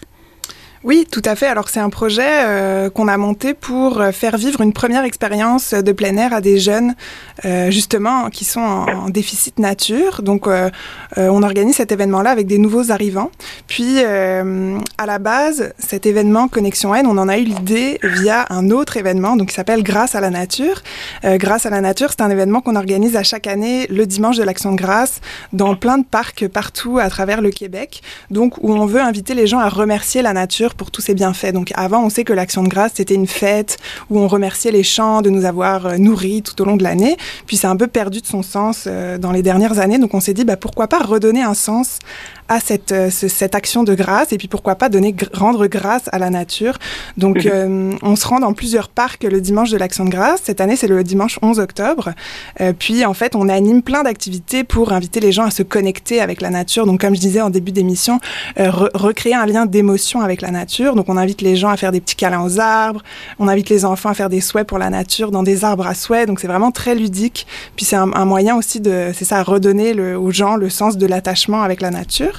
Oui, 0.85 1.07
tout 1.09 1.23
à 1.25 1.35
fait. 1.35 1.47
Alors 1.47 1.67
c'est 1.69 1.79
un 1.79 1.89
projet 1.89 2.21
euh, 2.27 2.91
qu'on 2.91 3.07
a 3.07 3.17
monté 3.17 3.55
pour 3.55 3.99
euh, 3.99 4.11
faire 4.11 4.37
vivre 4.37 4.61
une 4.61 4.71
première 4.71 5.03
expérience 5.03 5.73
de 5.73 5.91
plein 5.91 6.15
air 6.15 6.31
à 6.31 6.41
des 6.41 6.59
jeunes 6.59 6.93
euh, 7.43 7.71
justement 7.71 8.29
qui 8.29 8.45
sont 8.45 8.59
en, 8.61 9.09
déficit 9.09 9.57
nature. 9.57 10.21
Donc 10.21 10.47
on 11.17 11.43
organise 11.43 11.77
cet 11.77 11.91
événement-là 11.91 12.29
avec 12.29 12.45
des 12.45 12.59
nouveaux 12.59 12.91
arrivants. 12.91 13.31
Puis 13.65 13.99
à 14.03 15.05
la 15.05 15.19
base, 15.19 15.73
cet 15.79 16.05
événement 16.05 16.47
Connexion 16.47 16.93
N, 16.93 17.07
on 17.07 17.17
en 17.17 17.29
a 17.29 17.37
eu 17.37 17.43
l'idée 17.43 17.97
via 18.03 18.45
un 18.49 18.69
autre 18.69 18.97
événement 18.97 19.37
donc 19.37 19.49
qui 19.49 19.55
s'appelle 19.55 19.83
Grâce 19.83 20.15
à 20.15 20.21
la 20.21 20.29
nature. 20.29 20.81
Grâce 21.23 21.65
à 21.65 21.69
la 21.69 21.81
nature, 21.81 22.09
c'est 22.09 22.21
un 22.21 22.29
événement 22.29 22.61
qu'on 22.61 22.75
organise 22.75 23.15
à 23.15 23.23
chaque 23.23 23.47
année 23.47 23.87
le 23.87 24.05
dimanche 24.05 24.37
de 24.37 24.43
l'Action 24.43 24.73
de 24.73 24.77
grâce 24.77 25.21
dans 25.53 25.75
plein 25.75 25.97
de 25.97 26.05
parcs 26.05 26.47
partout 26.47 26.99
à 26.99 27.09
travers 27.09 27.41
le 27.41 27.51
Québec. 27.51 28.01
Donc 28.31 28.57
où 28.61 28.73
on 28.73 28.85
veut 28.85 29.01
inviter 29.01 29.33
les 29.33 29.47
gens 29.47 29.59
à 29.59 29.69
remercier 29.69 30.21
la 30.21 30.33
nature 30.33 30.74
pour 30.77 30.91
tous 30.91 31.01
ces 31.01 31.13
bienfaits. 31.13 31.53
Donc 31.53 31.71
avant, 31.75 32.03
on 32.03 32.09
sait 32.09 32.23
que 32.23 32.33
l'Action 32.33 32.63
de 32.63 32.69
grâce, 32.69 32.93
c'était 32.95 33.15
une 33.15 33.27
fête 33.27 33.77
où 34.09 34.19
on 34.19 34.27
remerciait 34.27 34.71
les 34.71 34.83
champs 34.83 35.21
de 35.21 35.29
nous 35.29 35.45
avoir 35.45 35.85
euh, 35.85 35.97
nourris 35.97 36.41
tout 36.41 36.61
au 36.61 36.65
long 36.65 36.77
de 36.77 36.83
l'année. 36.83 37.17
Puis 37.47 37.57
c'est 37.57 37.67
un 37.67 37.75
peu 37.75 37.87
perdu 37.87 38.21
de 38.21 38.25
son 38.25 38.43
sens 38.43 38.85
euh, 38.87 39.17
dans 39.17 39.31
les 39.31 39.41
dernières 39.41 39.79
années. 39.79 39.97
Donc 39.97 40.13
on 40.13 40.19
s'est 40.19 40.33
dit, 40.33 40.45
bah, 40.45 40.57
pourquoi 40.57 40.87
pas 40.87 40.99
redonner 40.99 41.41
un 41.41 41.53
sens 41.53 41.99
à 42.47 42.59
cette, 42.59 42.91
euh, 42.91 43.09
cette 43.09 43.55
action 43.55 43.83
de 43.83 43.95
grâce 43.95 44.31
et 44.31 44.37
puis 44.37 44.47
pourquoi 44.47 44.75
pas 44.75 44.89
donner 44.89 45.15
rendre 45.33 45.67
grâce 45.67 46.03
à 46.11 46.19
la 46.19 46.29
nature. 46.29 46.77
Donc 47.17 47.45
euh, 47.45 47.91
on 48.01 48.15
se 48.15 48.27
rend 48.27 48.39
dans 48.39 48.53
plusieurs 48.53 48.89
parcs 48.89 49.23
le 49.23 49.41
dimanche 49.41 49.71
de 49.71 49.77
l'action 49.77 50.05
de 50.05 50.09
grâce. 50.09 50.41
Cette 50.43 50.61
année 50.61 50.75
c'est 50.75 50.87
le 50.87 51.03
dimanche 51.03 51.39
11 51.41 51.59
octobre. 51.59 52.11
Euh, 52.61 52.73
puis 52.77 53.05
en 53.05 53.13
fait 53.13 53.35
on 53.35 53.49
anime 53.49 53.81
plein 53.81 54.03
d'activités 54.03 54.63
pour 54.63 54.93
inviter 54.93 55.19
les 55.19 55.31
gens 55.31 55.43
à 55.43 55.51
se 55.51 55.63
connecter 55.63 56.21
avec 56.21 56.41
la 56.41 56.49
nature. 56.49 56.85
Donc 56.85 57.01
comme 57.01 57.15
je 57.15 57.19
disais 57.19 57.41
en 57.41 57.49
début 57.49 57.71
d'émission, 57.71 58.19
recréer 58.57 59.33
un 59.33 59.45
lien 59.45 59.65
d'émotion 59.65 60.21
avec 60.21 60.41
la 60.41 60.51
nature. 60.51 60.95
Donc 60.95 61.09
on 61.09 61.17
invite 61.17 61.41
les 61.41 61.55
gens 61.55 61.69
à 61.69 61.77
faire 61.77 61.91
des 61.91 62.01
petits 62.01 62.15
câlins 62.15 62.43
aux 62.43 62.59
arbres. 62.59 63.03
On 63.39 63.47
invite 63.47 63.69
les 63.69 63.85
enfants 63.85 64.09
à 64.09 64.13
faire 64.13 64.29
des 64.29 64.41
souhaits 64.41 64.67
pour 64.67 64.77
la 64.77 64.89
nature 64.89 65.31
dans 65.31 65.43
des 65.43 65.63
arbres 65.63 65.87
à 65.87 65.95
souhaits. 65.95 66.27
Donc 66.27 66.39
c'est 66.39 66.47
vraiment 66.47 66.71
très 66.71 66.95
ludique. 66.95 67.47
Puis 67.75 67.85
c'est 67.85 67.95
un, 67.95 68.11
un, 68.13 68.25
moyen 68.25 68.55
aussi 68.55 68.79
de, 68.79 69.11
c'est 69.13 69.25
ça, 69.25 69.41
redonner 69.43 69.93
le, 69.93 70.17
aux 70.17 70.31
gens 70.31 70.55
le 70.55 70.69
sens 70.69 70.97
de 70.97 71.05
l'attachement 71.05 71.63
avec 71.63 71.81
la 71.81 71.91
nature. 71.91 72.34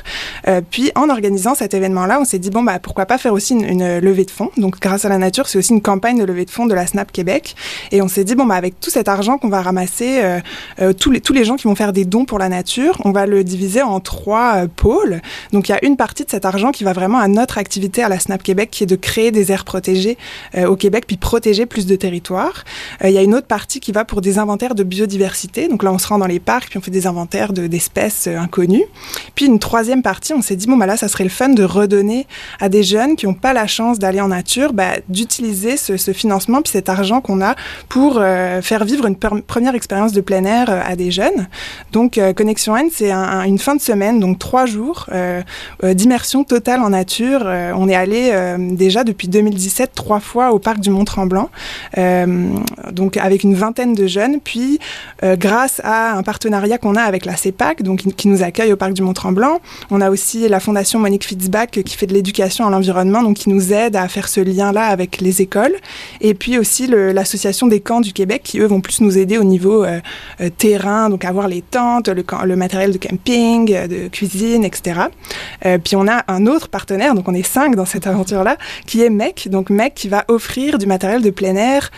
Euh, 0.49 0.61
puis 0.69 0.91
en 0.95 1.09
organisant 1.09 1.55
cet 1.55 1.75
événement-là, 1.75 2.21
on 2.21 2.25
s'est 2.25 2.39
dit 2.39 2.51
bon 2.51 2.63
bah 2.63 2.79
pourquoi 2.79 3.07
pas 3.07 3.19
faire 3.19 3.33
aussi 3.33 3.55
une, 3.55 3.99
levée 3.99 4.25
de 4.25 4.31
fonds. 4.31 4.51
Donc 4.57 4.81
grâce 4.81 5.05
à 5.05 5.09
la 5.09 5.19
nature, 5.19 5.47
c'est 5.47 5.59
aussi 5.59 5.73
une 5.73 5.83
campagne 5.83 6.19
de 6.19 6.25
levée 6.25 6.45
de 6.45 6.51
fonds 6.51 6.67
de 6.67 6.75
la 6.75 6.87
Snap 6.87 7.13
Québec. 7.13 7.57
Et 7.93 8.03
on 8.03 8.09
s'est 8.09 8.25
dit 8.25 8.35
bon 8.35 8.47
bah 8.47 8.55
avec 8.55 8.81
tout 8.81 8.91
cet 8.91 9.09
argent 9.09 9.39
qu'on 9.39 9.49
va 9.49 9.63
ramasser, 9.63 10.21
euh, 10.23 10.41
euh, 10.81 10.93
tous 10.93 11.11
les 11.11 11.21
tous 11.21 11.33
les 11.33 11.45
gens 11.45 11.57
qui 11.57 11.65
vont 11.65 11.75
faire 11.75 11.93
des 11.93 12.05
dons 12.05 12.25
pour 12.25 12.39
la 12.39 12.49
nature, 12.49 13.01
on 13.05 13.13
va 13.13 13.27
le 13.27 13.45
diviser 13.45 13.83
en 13.83 14.01
trois 14.01 14.67
pôles. 14.75 15.21
Donc 15.53 15.69
il 15.69 15.73
y 15.73 15.75
a 15.75 15.85
une 15.85 15.97
partie 15.97 16.25
de 16.25 16.31
cet 16.31 16.45
argent 16.45 16.71
qui 16.71 16.85
va 16.85 16.93
vraiment 16.93 17.19
à 17.19 17.29
notre 17.29 17.59
activité 17.59 18.03
à 18.03 18.09
la 18.09 18.19
Snap 18.19 18.43
Québec, 18.43 18.71
qui 18.71 18.85
est 18.85 18.87
de 18.87 18.97
créer 18.97 19.31
des 19.31 19.53
aires 19.53 19.65
protégées 19.65 20.17
au 20.57 20.77
Québec, 20.77 21.05
puis 21.07 21.17
protéger 21.17 21.67
plus 21.67 21.87
de 21.87 21.97
territoires. 21.97 22.65
Il 23.05 23.11
y 23.11 23.19
a 23.19 23.23
une 23.23 23.35
autre 23.35 23.47
partie 23.47 23.81
qui 23.81 23.93
va 23.93 24.05
pour 24.05 24.21
des 24.21 24.39
inventaires 24.39 24.75
de 24.75 24.83
biodiversité. 24.83 25.69
Donc 25.69 25.83
là, 25.83 25.93
on 25.93 25.99
se 25.99 26.07
rend 26.07 26.19
dans 26.19 26.27
les 26.27 26.41
parcs, 26.41 26.69
puis 26.69 26.79
on 26.79 26.81
fait 26.81 26.91
des 26.91 27.07
inventaires 27.07 27.53
d'espèces 27.53 28.27
inconnues. 28.27 28.85
Puis 29.35 29.47
une 29.47 29.59
troisième 29.59 29.86
partie, 30.03 30.33
on 30.33 30.43
s'est 30.43 30.57
dit, 30.57 30.67
bon, 30.67 30.77
bah 30.77 30.87
là, 30.87 30.97
ça 30.97 31.09
serait 31.09 31.25
le 31.25 31.31
fun 31.31 31.49
de 31.49 31.65
redonner 31.65 32.27
à 32.61 32.69
des 32.69 32.83
jeunes 32.83 33.17
qui 33.17 33.27
n'ont 33.27 33.35
pas 33.35 33.53
la 33.53 33.67
chance 33.67 33.99
d'aller 33.99 34.21
en 34.21 34.29
nature, 34.29 34.73
bah, 34.73 34.93
d'utiliser 35.09 35.77
ce, 35.77 35.97
ce, 35.97 36.13
financement 36.13 36.63
puis 36.63 36.73
cet 36.73 36.89
argent 36.89 37.21
qu'on 37.21 37.41
a 37.41 37.55
pour 37.89 38.19
euh, 38.19 38.63
faire 38.63 38.85
vivre 38.85 39.07
une 39.07 39.17
première 39.17 39.75
expérience 39.75 40.13
de 40.13 40.21
plein 40.21 40.45
air 40.45 40.71
euh, 40.71 40.81
à 40.85 40.97
des 40.97 41.11
jeunes. 41.11 41.49
Donc, 41.93 42.19
euh, 42.19 42.33
Connexion 42.33 42.77
N, 42.77 42.89
c'est 42.93 43.11
un, 43.11 43.43
une 43.45 43.59
fin 43.59 43.75
de 43.75 43.81
semaine, 43.81 44.21
donc 44.21 44.39
trois 44.39 44.67
jours 44.67 45.07
d'immersion 45.83 46.45
totale 46.45 46.81
en 46.81 46.91
nature. 46.91 47.47
on 47.77 47.89
est 47.89 47.95
allé 47.95 48.33
déjà 48.59 49.05
depuis 49.05 49.29
2017 49.29 49.93
trois 49.95 50.21
fois 50.21 50.53
au 50.53 50.59
parc 50.59 50.81
du 50.81 50.91
Mont-Tremblant, 50.91 51.51
donc 52.93 53.17
avec 53.17 53.43
une 53.43 53.55
vingtaine 53.55 53.95
de 53.95 54.07
jeunes. 54.07 54.41
Puis, 54.41 54.79
grâce 55.23 55.81
à 55.85 56.13
un 56.15 56.23
partenariat 56.23 56.79
qu'on 56.79 56.97
a 56.97 57.03
avec 57.03 57.25
la 57.25 57.37
CEPAC, 57.37 57.83
donc 57.83 58.03
qui 58.17 58.29
nous 58.29 58.43
accueille 58.43 58.73
au 58.73 58.77
parc 58.77 58.93
du 58.93 59.03
Mont-Tremblant, 59.03 59.61
on 59.91 60.01
a 60.01 60.11
aussi 60.11 60.49
la 60.49 60.61
fondation 60.61 60.99
Monique 60.99 61.25
Fitzbach 61.25 61.71
qui 61.71 61.97
fait 61.97 62.07
de 62.07 62.15
l'éducation 62.15 62.67
à 62.67 62.71
l'environnement, 62.71 63.23
donc 63.23 63.37
qui 63.37 63.51
nous 63.51 63.73
aide 63.73 63.97
à 63.97 64.09
faire 64.09 64.29
ce 64.29 64.41
lien-là 64.41 64.85
avec 64.85 65.21
les 65.21 65.43
écoles. 65.43 65.75
Et 66.21 66.35
puis 66.35 66.59
aussi 66.59 66.87
l'association 66.87 67.67
des 67.67 67.81
camps 67.81 68.01
du 68.01 68.13
Québec 68.13 68.43
qui 68.45 68.61
eux 68.61 68.67
vont 68.67 68.81
plus 68.81 69.01
nous 69.01 69.19
aider 69.19 69.39
au 69.39 69.45
niveau 69.45 69.85
euh, 69.85 70.01
euh, 70.41 70.51
terrain, 70.51 71.11
donc 71.11 71.25
avoir 71.25 71.49
les 71.49 71.63
tentes, 71.63 72.09
le, 72.09 72.57
matériel 72.57 72.93
de 72.93 72.99
camping, 72.99 73.73
euh, 73.73 73.87
de 73.87 74.09
cuisine, 74.09 74.65
etc. 74.65 75.01
puis 75.83 75.97
on 75.97 76.07
a 76.09 76.25
un 76.29 76.47
autre 76.47 76.69
partenaire, 76.69 77.15
donc 77.15 77.29
on 77.29 77.35
est 77.35 77.47
cinq 77.47 77.77
dans 77.77 77.85
cette 77.85 78.07
aventure-là, 78.07 78.57
qui 78.87 79.03
est 79.03 79.11
MEC. 79.11 79.49
Donc 79.51 79.71
MEC 79.71 79.95
qui 79.95 80.09
va 80.09 80.25
offrir 80.29 80.79
du 80.79 80.87
matériel 80.87 81.23
de 81.23 81.31
plein 81.31 81.57
air 81.57 81.91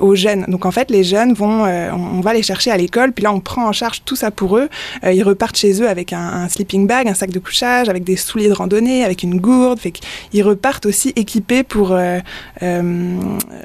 aux 0.00 0.14
jeunes. 0.14 0.44
Donc 0.48 0.66
en 0.66 0.70
fait 0.70 0.90
les 0.90 1.04
jeunes 1.04 1.32
vont, 1.34 1.64
on, 1.64 2.20
va 2.20 2.34
les 2.34 2.42
chercher 2.42 2.70
à 2.70 2.76
l'école, 2.76 3.12
puis 3.12 3.24
là 3.24 3.32
on 3.32 3.40
prend 3.40 3.66
en 3.66 3.72
charge 3.72 4.02
tout 4.04 4.16
ça 4.16 4.30
pour 4.30 4.56
eux. 4.56 4.68
ils 5.04 5.22
repartent 5.22 5.56
chez 5.56 5.80
eux 5.80 5.88
avec 5.88 6.12
un, 6.12 6.20
un 6.20 6.48
sleeping 6.48 6.81
bag, 6.86 7.08
un 7.08 7.14
sac 7.14 7.30
de 7.30 7.38
couchage, 7.38 7.88
avec 7.88 8.04
des 8.04 8.16
souliers 8.16 8.48
de 8.48 8.54
randonnée, 8.54 9.04
avec 9.04 9.22
une 9.22 9.40
gourde. 9.40 9.78
Fait 9.78 9.90
qu'ils 9.90 10.42
repartent 10.42 10.86
aussi 10.86 11.12
équipés 11.16 11.62
pour 11.62 11.92
euh, 11.92 12.18
euh 12.62 13.18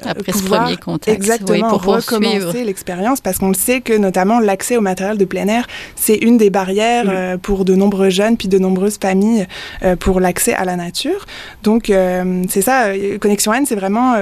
après 0.04 0.32
ce 0.32 0.42
premier 0.42 0.76
contact, 0.76 1.16
exactement 1.16 1.78
pour 1.78 1.84
recommencer 1.84 2.64
l'expérience, 2.64 3.20
parce 3.20 3.38
qu'on 3.38 3.48
le 3.48 3.54
sait 3.54 3.80
que 3.80 3.96
notamment 3.96 4.40
l'accès 4.40 4.76
au 4.76 4.80
matériel 4.80 5.18
de 5.18 5.24
plein 5.24 5.48
air, 5.48 5.66
c'est 5.96 6.16
une 6.16 6.38
des 6.38 6.50
barrières 6.50 7.06
mm. 7.06 7.10
euh, 7.10 7.36
pour 7.38 7.64
de 7.64 7.74
nombreux 7.74 8.10
jeunes 8.10 8.36
puis 8.36 8.48
de 8.48 8.58
nombreuses 8.58 8.98
familles 9.00 9.46
euh, 9.82 9.96
pour 9.96 10.20
l'accès 10.20 10.54
à 10.54 10.64
la 10.64 10.76
nature. 10.76 11.26
Donc 11.62 11.92
c'est 12.48 12.62
ça, 12.62 12.88
Connexion 13.20 13.52
N, 13.52 13.64
c'est 13.66 13.74
vraiment 13.74 14.14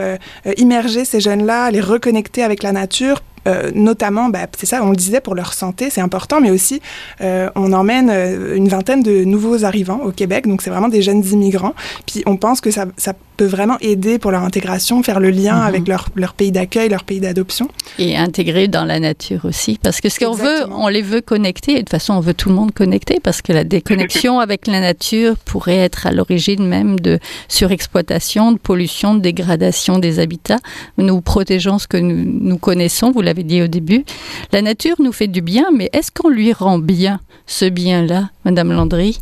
immerger 0.57 1.05
ces 1.05 1.21
jeunes-là, 1.21 1.71
les 1.71 1.81
reconnecter 1.81 2.43
avec 2.43 2.63
la 2.63 2.73
nature 2.73 3.23
euh, 3.47 3.71
notamment, 3.75 4.29
bah, 4.29 4.47
c'est 4.57 4.67
ça, 4.67 4.83
on 4.83 4.91
le 4.91 4.97
disait, 4.97 5.21
pour 5.21 5.35
leur 5.35 5.55
santé, 5.55 5.89
c'est 5.91 6.01
important, 6.01 6.41
mais 6.41 6.51
aussi 6.51 6.81
euh, 7.21 7.49
on 7.55 7.73
emmène 7.73 8.11
euh, 8.11 8.57
une 8.57 8.69
vingtaine 8.69 9.03
de 9.03 9.25
nouveaux 9.25 9.65
arrivants 9.65 10.01
au 10.05 10.11
Québec, 10.11 10.47
donc 10.47 10.63
c'est 10.63 10.71
vraiment 10.71 10.89
des 10.89 11.03
jeunes 11.03 11.25
immigrants. 11.25 11.75
Puis 12.07 12.23
on 12.27 12.37
pense 12.37 12.61
que 12.61 12.71
ça, 12.71 12.87
ça 12.97 13.15
peut 13.37 13.45
vraiment 13.45 13.77
aider 13.81 14.19
pour 14.19 14.31
leur 14.31 14.43
intégration, 14.43 15.03
faire 15.03 15.21
le 15.21 15.31
lien 15.31 15.57
mhm. 15.57 15.67
avec 15.67 15.89
leur, 15.89 16.09
leur 16.17 16.35
pays 16.35 16.53
d'accueil, 16.53 16.89
leur 16.89 17.05
pays 17.05 17.21
d'adoption. 17.21 17.69
Et 17.99 18.17
intégrer 18.17 18.69
dans 18.69 18.85
la 18.85 18.99
nature 18.99 19.45
aussi, 19.45 19.79
parce 19.83 20.01
que 20.01 20.09
ce 20.09 20.19
qu'on 20.19 20.33
veut, 20.33 20.65
on 20.71 20.89
les 20.89 21.03
veut 21.03 21.21
connecter, 21.21 21.73
et 21.73 21.75
de 21.77 21.81
toute 21.81 21.91
façon 21.91 22.15
on 22.15 22.21
veut 22.21 22.35
tout 22.35 22.49
le 22.49 22.55
monde 22.55 22.73
connecter, 22.73 23.19
parce 23.23 23.43
que 23.43 23.53
la 23.53 23.65
déconnexion 23.65 24.41
avec 24.41 24.67
la 24.67 24.81
nature 24.81 25.37
pourrait 25.45 25.77
être 25.77 26.07
à 26.07 26.13
l'origine 26.13 26.67
même 26.67 26.99
de 26.99 27.19
surexploitation, 27.49 28.53
de 28.53 28.59
pollution, 28.59 29.15
de 29.15 29.21
dégradation 29.21 29.99
des 29.99 30.19
habitats. 30.19 30.61
Nous 30.99 31.21
protégeons 31.21 31.79
ce 31.79 31.87
que 31.87 31.97
nous, 31.97 32.25
nous 32.25 32.59
connaissons, 32.59 33.13
vous 33.13 33.23
l'avez 33.23 33.36
dit 33.45 33.63
au 33.63 33.67
début. 33.67 34.05
La 34.53 34.63
nature 34.63 34.97
nous 34.99 35.13
fait 35.13 35.27
du 35.29 35.41
bien, 35.41 35.67
mais 35.75 35.89
est-ce 35.93 36.11
qu'on 36.13 36.29
lui 36.29 36.53
rend 36.53 36.79
bien 36.79 37.21
ce 37.47 37.65
bien-là, 37.65 38.31
Madame 38.45 38.73
Landry? 38.73 39.19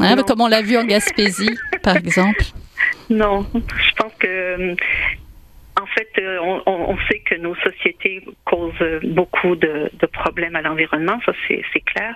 Hein, 0.00 0.16
Comme 0.26 0.40
on 0.40 0.46
l'a 0.48 0.62
vu 0.62 0.76
en 0.76 0.84
Gaspésie, 0.84 1.56
par 1.82 1.96
exemple. 2.04 2.44
Non, 3.10 3.46
je 3.54 3.92
pense 3.96 4.12
que 4.18 4.74
euh, 6.18 6.60
on, 6.66 6.96
sait 7.10 7.20
que 7.20 7.34
nos 7.36 7.54
sociétés 7.56 8.24
causent 8.44 8.72
beaucoup 9.04 9.56
de, 9.56 9.90
problèmes 10.12 10.56
à 10.56 10.62
l'environnement, 10.62 11.20
ça 11.24 11.32
c'est 11.46 11.80
clair. 11.80 12.14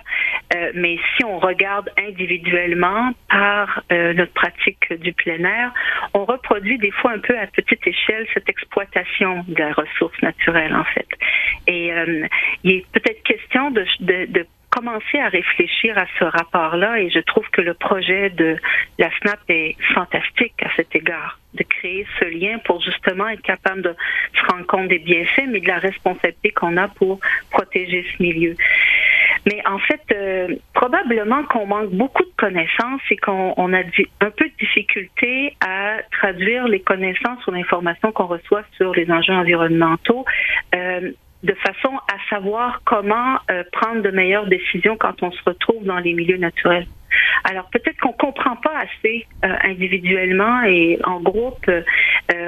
Euh, 0.55 0.71
mais 0.75 0.97
si 1.15 1.23
on 1.23 1.39
regarde 1.39 1.89
individuellement 1.97 3.11
par 3.29 3.83
euh, 3.91 4.13
notre 4.13 4.33
pratique 4.33 4.93
du 4.99 5.13
plein 5.13 5.43
air, 5.43 5.71
on 6.13 6.25
reproduit 6.25 6.77
des 6.77 6.91
fois 6.91 7.11
un 7.11 7.19
peu 7.19 7.37
à 7.37 7.47
petite 7.47 7.85
échelle 7.87 8.27
cette 8.33 8.49
exploitation 8.49 9.45
de 9.47 9.59
la 9.59 9.73
ressource 9.73 10.19
naturelle 10.21 10.75
en 10.75 10.83
fait. 10.83 11.07
Et 11.67 11.91
il 12.63 12.71
est 12.71 12.85
peut-être 12.91 13.23
question 13.23 13.71
de 13.71 13.85
commencer 14.73 15.19
à 15.19 15.29
réfléchir 15.29 15.97
à 15.99 16.05
ce 16.17 16.23
rapport-là 16.23 16.99
et 16.99 17.09
je 17.11 17.19
trouve 17.19 17.47
que 17.51 17.61
le 17.61 17.75
projet 17.75 18.31
de 18.31 18.57
la 18.97 19.09
SNAP 19.19 19.39
est 19.49 19.75
fantastique 19.93 20.55
à 20.63 20.69
cet 20.75 20.95
égard, 20.95 21.39
de 21.53 21.63
créer 21.63 22.07
ce 22.19 22.25
lien 22.25 22.57
pour 22.65 22.81
justement 22.81 23.27
être 23.27 23.43
capable 23.43 23.83
de 23.83 23.95
se 24.33 24.51
rendre 24.51 24.65
compte 24.65 24.87
des 24.87 24.97
bienfaits, 24.97 25.47
mais 25.47 25.59
de 25.59 25.67
la 25.67 25.77
responsabilité 25.77 26.49
qu'on 26.49 26.75
a 26.77 26.87
pour 26.87 27.19
protéger 27.51 28.03
ce 28.17 28.23
milieu. 28.23 28.55
Mais 29.45 29.61
en 29.67 29.77
fait, 29.77 30.01
euh, 30.11 30.55
probablement 30.73 31.43
qu'on 31.43 31.67
manque 31.67 31.91
beaucoup 31.91 32.23
de 32.23 32.33
connaissances 32.37 33.01
et 33.11 33.17
qu'on 33.17 33.73
a 33.73 33.79
un 33.79 34.31
peu 34.31 34.45
de 34.45 34.57
difficulté 34.59 35.55
à 35.61 35.97
traduire 36.11 36.67
les 36.67 36.79
connaissances 36.79 37.45
ou 37.45 37.51
l'information 37.51 38.11
qu'on 38.11 38.25
reçoit 38.25 38.63
sur 38.77 38.93
les 38.95 39.09
enjeux 39.11 39.33
environnementaux 39.33 40.25
euh, 40.73 41.11
de 41.43 41.53
façon 41.53 41.95
à 42.11 42.17
savoir 42.29 42.81
comment 42.85 43.37
euh, 43.51 43.63
prendre 43.71 44.01
de 44.01 44.11
meilleures 44.11 44.47
décisions 44.47 44.97
quand 44.97 45.21
on 45.23 45.31
se 45.31 45.43
retrouve 45.45 45.83
dans 45.83 45.99
les 45.99 46.13
milieux 46.13 46.37
naturels. 46.37 46.87
Alors 47.43 47.69
peut-être 47.69 47.97
qu'on 47.99 48.13
comprend 48.13 48.55
pas 48.55 48.79
assez 48.79 49.25
euh, 49.43 49.55
individuellement 49.63 50.63
et 50.63 50.99
en 51.03 51.19
groupe 51.19 51.67
euh, 51.69 51.81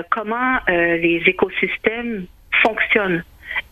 comment 0.10 0.60
les 0.68 1.22
écosystèmes 1.26 2.26
fonctionnent. 2.64 3.24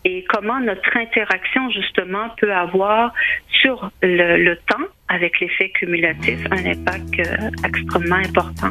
et 0.04 0.24
comment 0.28 0.60
notre 0.60 0.96
interaction 0.96 1.70
justement 1.70 2.30
peut 2.38 2.52
avoir 2.52 3.12
sur 3.48 3.90
le, 4.02 4.54
temps 4.66 4.86
avec 5.08 5.40
l'effet 5.40 5.70
cumulatif 5.70 6.38
un 6.50 6.64
impact 6.66 7.20
euh, 7.20 7.50
extrêmement 7.66 8.16
important. 8.16 8.70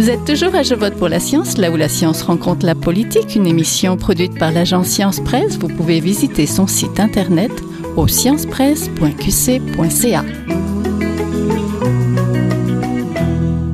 Vous 0.00 0.08
êtes 0.08 0.24
toujours 0.24 0.54
à 0.54 0.62
Je 0.62 0.74
vote 0.74 0.94
pour 0.94 1.10
la 1.10 1.20
science, 1.20 1.58
là 1.58 1.70
où 1.70 1.76
la 1.76 1.90
science 1.90 2.22
rencontre 2.22 2.64
la 2.64 2.74
politique, 2.74 3.36
une 3.36 3.46
émission 3.46 3.98
produite 3.98 4.38
par 4.38 4.50
l'agence 4.50 4.86
Science 4.86 5.20
Presse. 5.20 5.58
Vous 5.58 5.68
pouvez 5.68 6.00
visiter 6.00 6.46
son 6.46 6.66
site 6.66 6.98
internet 6.98 7.52
au 7.98 8.08
sciencepresse.qc.ca. 8.08 10.24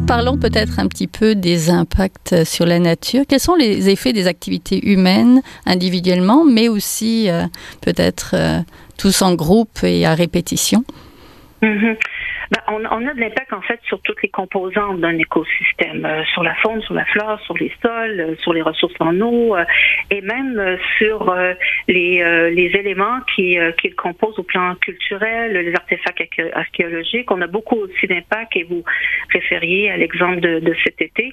Parlons 0.09 0.37
peut-être 0.37 0.81
un 0.81 0.89
petit 0.89 1.07
peu 1.07 1.37
des 1.37 1.71
impacts 1.71 2.43
sur 2.43 2.67
la 2.67 2.81
nature. 2.81 3.23
Quels 3.29 3.39
sont 3.39 3.55
les 3.55 3.89
effets 3.89 4.13
des 4.13 4.27
activités 4.27 4.85
humaines 4.85 5.43
individuellement, 5.65 6.45
mais 6.45 6.69
aussi 6.69 7.31
euh, 7.31 7.47
peut-être 7.83 8.33
euh, 8.35 8.59
tous 8.99 9.23
en 9.23 9.37
groupe 9.37 9.85
et 9.85 10.05
à 10.05 10.17
répétition? 10.17 10.83
Mm-hmm. 11.63 11.97
Ben, 12.51 12.61
on, 12.69 13.07
a 13.07 13.15
de 13.15 13.21
l'impact 13.21 13.53
en 13.53 13.61
fait 13.63 13.81
sur 13.85 14.01
toutes 14.03 14.23
les 14.23 14.29
composantes 14.29 15.01
d'un 15.01 15.19
écosystème, 15.19 16.05
euh, 16.05 16.23
sur 16.27 16.45
la 16.45 16.55
faune, 16.57 16.81
sur 16.83 16.95
la 16.95 17.05
flore, 17.07 17.41
sur 17.41 17.57
les 17.57 17.73
sols, 17.83 18.21
euh, 18.21 18.37
sur 18.37 18.53
les 18.53 18.63
ressources 18.63 18.95
en 19.01 19.21
eau, 19.21 19.57
euh, 19.57 19.65
et 20.11 20.21
même 20.21 20.79
sur 20.99 21.35
les, 21.89 22.71
éléments 22.77 23.21
qui, 23.35 23.57
qui 23.79 23.89
le 23.89 23.95
composent 23.95 24.39
au 24.39 24.43
plan 24.43 24.75
culturel, 24.77 25.53
les 25.53 25.75
artefacts 25.75 26.23
archéologiques. 26.53 27.31
On 27.31 27.41
a 27.41 27.47
beaucoup 27.47 27.77
aussi 27.77 28.07
d'impact, 28.07 28.57
et 28.57 28.65
vous 28.65 28.85
référiez 29.31 29.91
à 29.91 29.97
l'exemple 29.97 30.41
de, 30.41 30.61
de, 30.61 30.75
cet 30.85 31.01
été, 31.01 31.33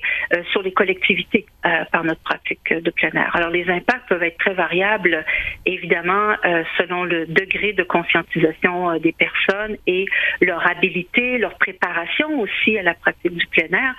sur 0.51 0.62
les 0.62 0.72
collectivités 0.72 1.46
par 1.92 2.03
notre 2.03 2.22
pratique 2.22 2.74
de 2.74 2.89
plein 2.92 3.10
air. 3.12 3.36
Alors 3.36 3.50
les 3.50 3.70
impacts 3.70 4.08
peuvent 4.10 4.24
être 4.24 4.38
très 4.38 4.53
variables, 4.53 5.25
évidemment, 5.65 6.36
selon 6.77 7.03
le 7.03 7.25
degré 7.25 7.74
de 7.74 7.84
conscientisation 7.84 8.98
des 9.00 9.12
personnes 9.12 9.77
et 9.88 10.06
leur 10.42 10.65
habilité 10.68 11.38
leur 11.38 11.56
préparation 11.58 12.39
aussi 12.39 12.77
à 12.77 12.84
la 12.84 12.94
pratique 12.94 13.36
du 13.36 13.46
plein 13.48 13.68
air. 13.77 13.96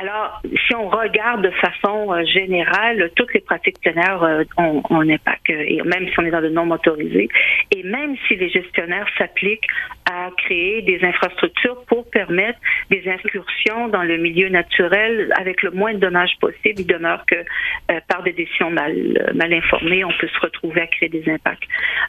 Alors, 0.00 0.42
si 0.66 0.74
on 0.74 0.88
regarde 0.88 1.42
de 1.42 1.50
façon 1.50 2.12
euh, 2.12 2.24
générale, 2.24 3.10
toutes 3.16 3.32
les 3.34 3.40
pratiques 3.40 3.80
plein 3.80 3.94
air 3.94 4.22
euh, 4.22 4.44
ont, 4.56 4.82
un 4.90 5.08
impact, 5.08 5.50
et 5.50 5.80
même 5.84 6.08
si 6.08 6.18
on 6.18 6.24
est 6.24 6.30
dans 6.30 6.40
le 6.40 6.50
non 6.50 6.66
motorisé, 6.66 7.28
et 7.70 7.82
même 7.82 8.16
si 8.26 8.36
les 8.36 8.50
gestionnaires 8.50 9.08
s'appliquent 9.16 9.66
à 10.10 10.30
créer 10.36 10.82
des 10.82 11.00
infrastructures 11.02 11.84
pour 11.86 12.08
permettre 12.10 12.58
des 12.90 13.02
incursions 13.08 13.88
dans 13.88 14.02
le 14.02 14.16
milieu 14.16 14.48
naturel 14.48 15.32
avec 15.38 15.62
le 15.62 15.70
moins 15.70 15.92
de 15.92 15.98
dommages 15.98 16.32
possible, 16.40 16.80
il 16.80 16.86
demeure 16.86 17.24
que 17.26 17.34
euh, 17.34 18.00
par 18.08 18.22
des 18.22 18.32
décisions 18.32 18.70
mal, 18.70 18.94
mal 19.34 19.52
informées, 19.52 20.04
on 20.04 20.12
peut 20.18 20.28
se 20.28 20.40
retrouver 20.40 20.82
à 20.82 20.86
créer 20.86 21.08
des 21.08 21.24
impacts. 21.30 21.64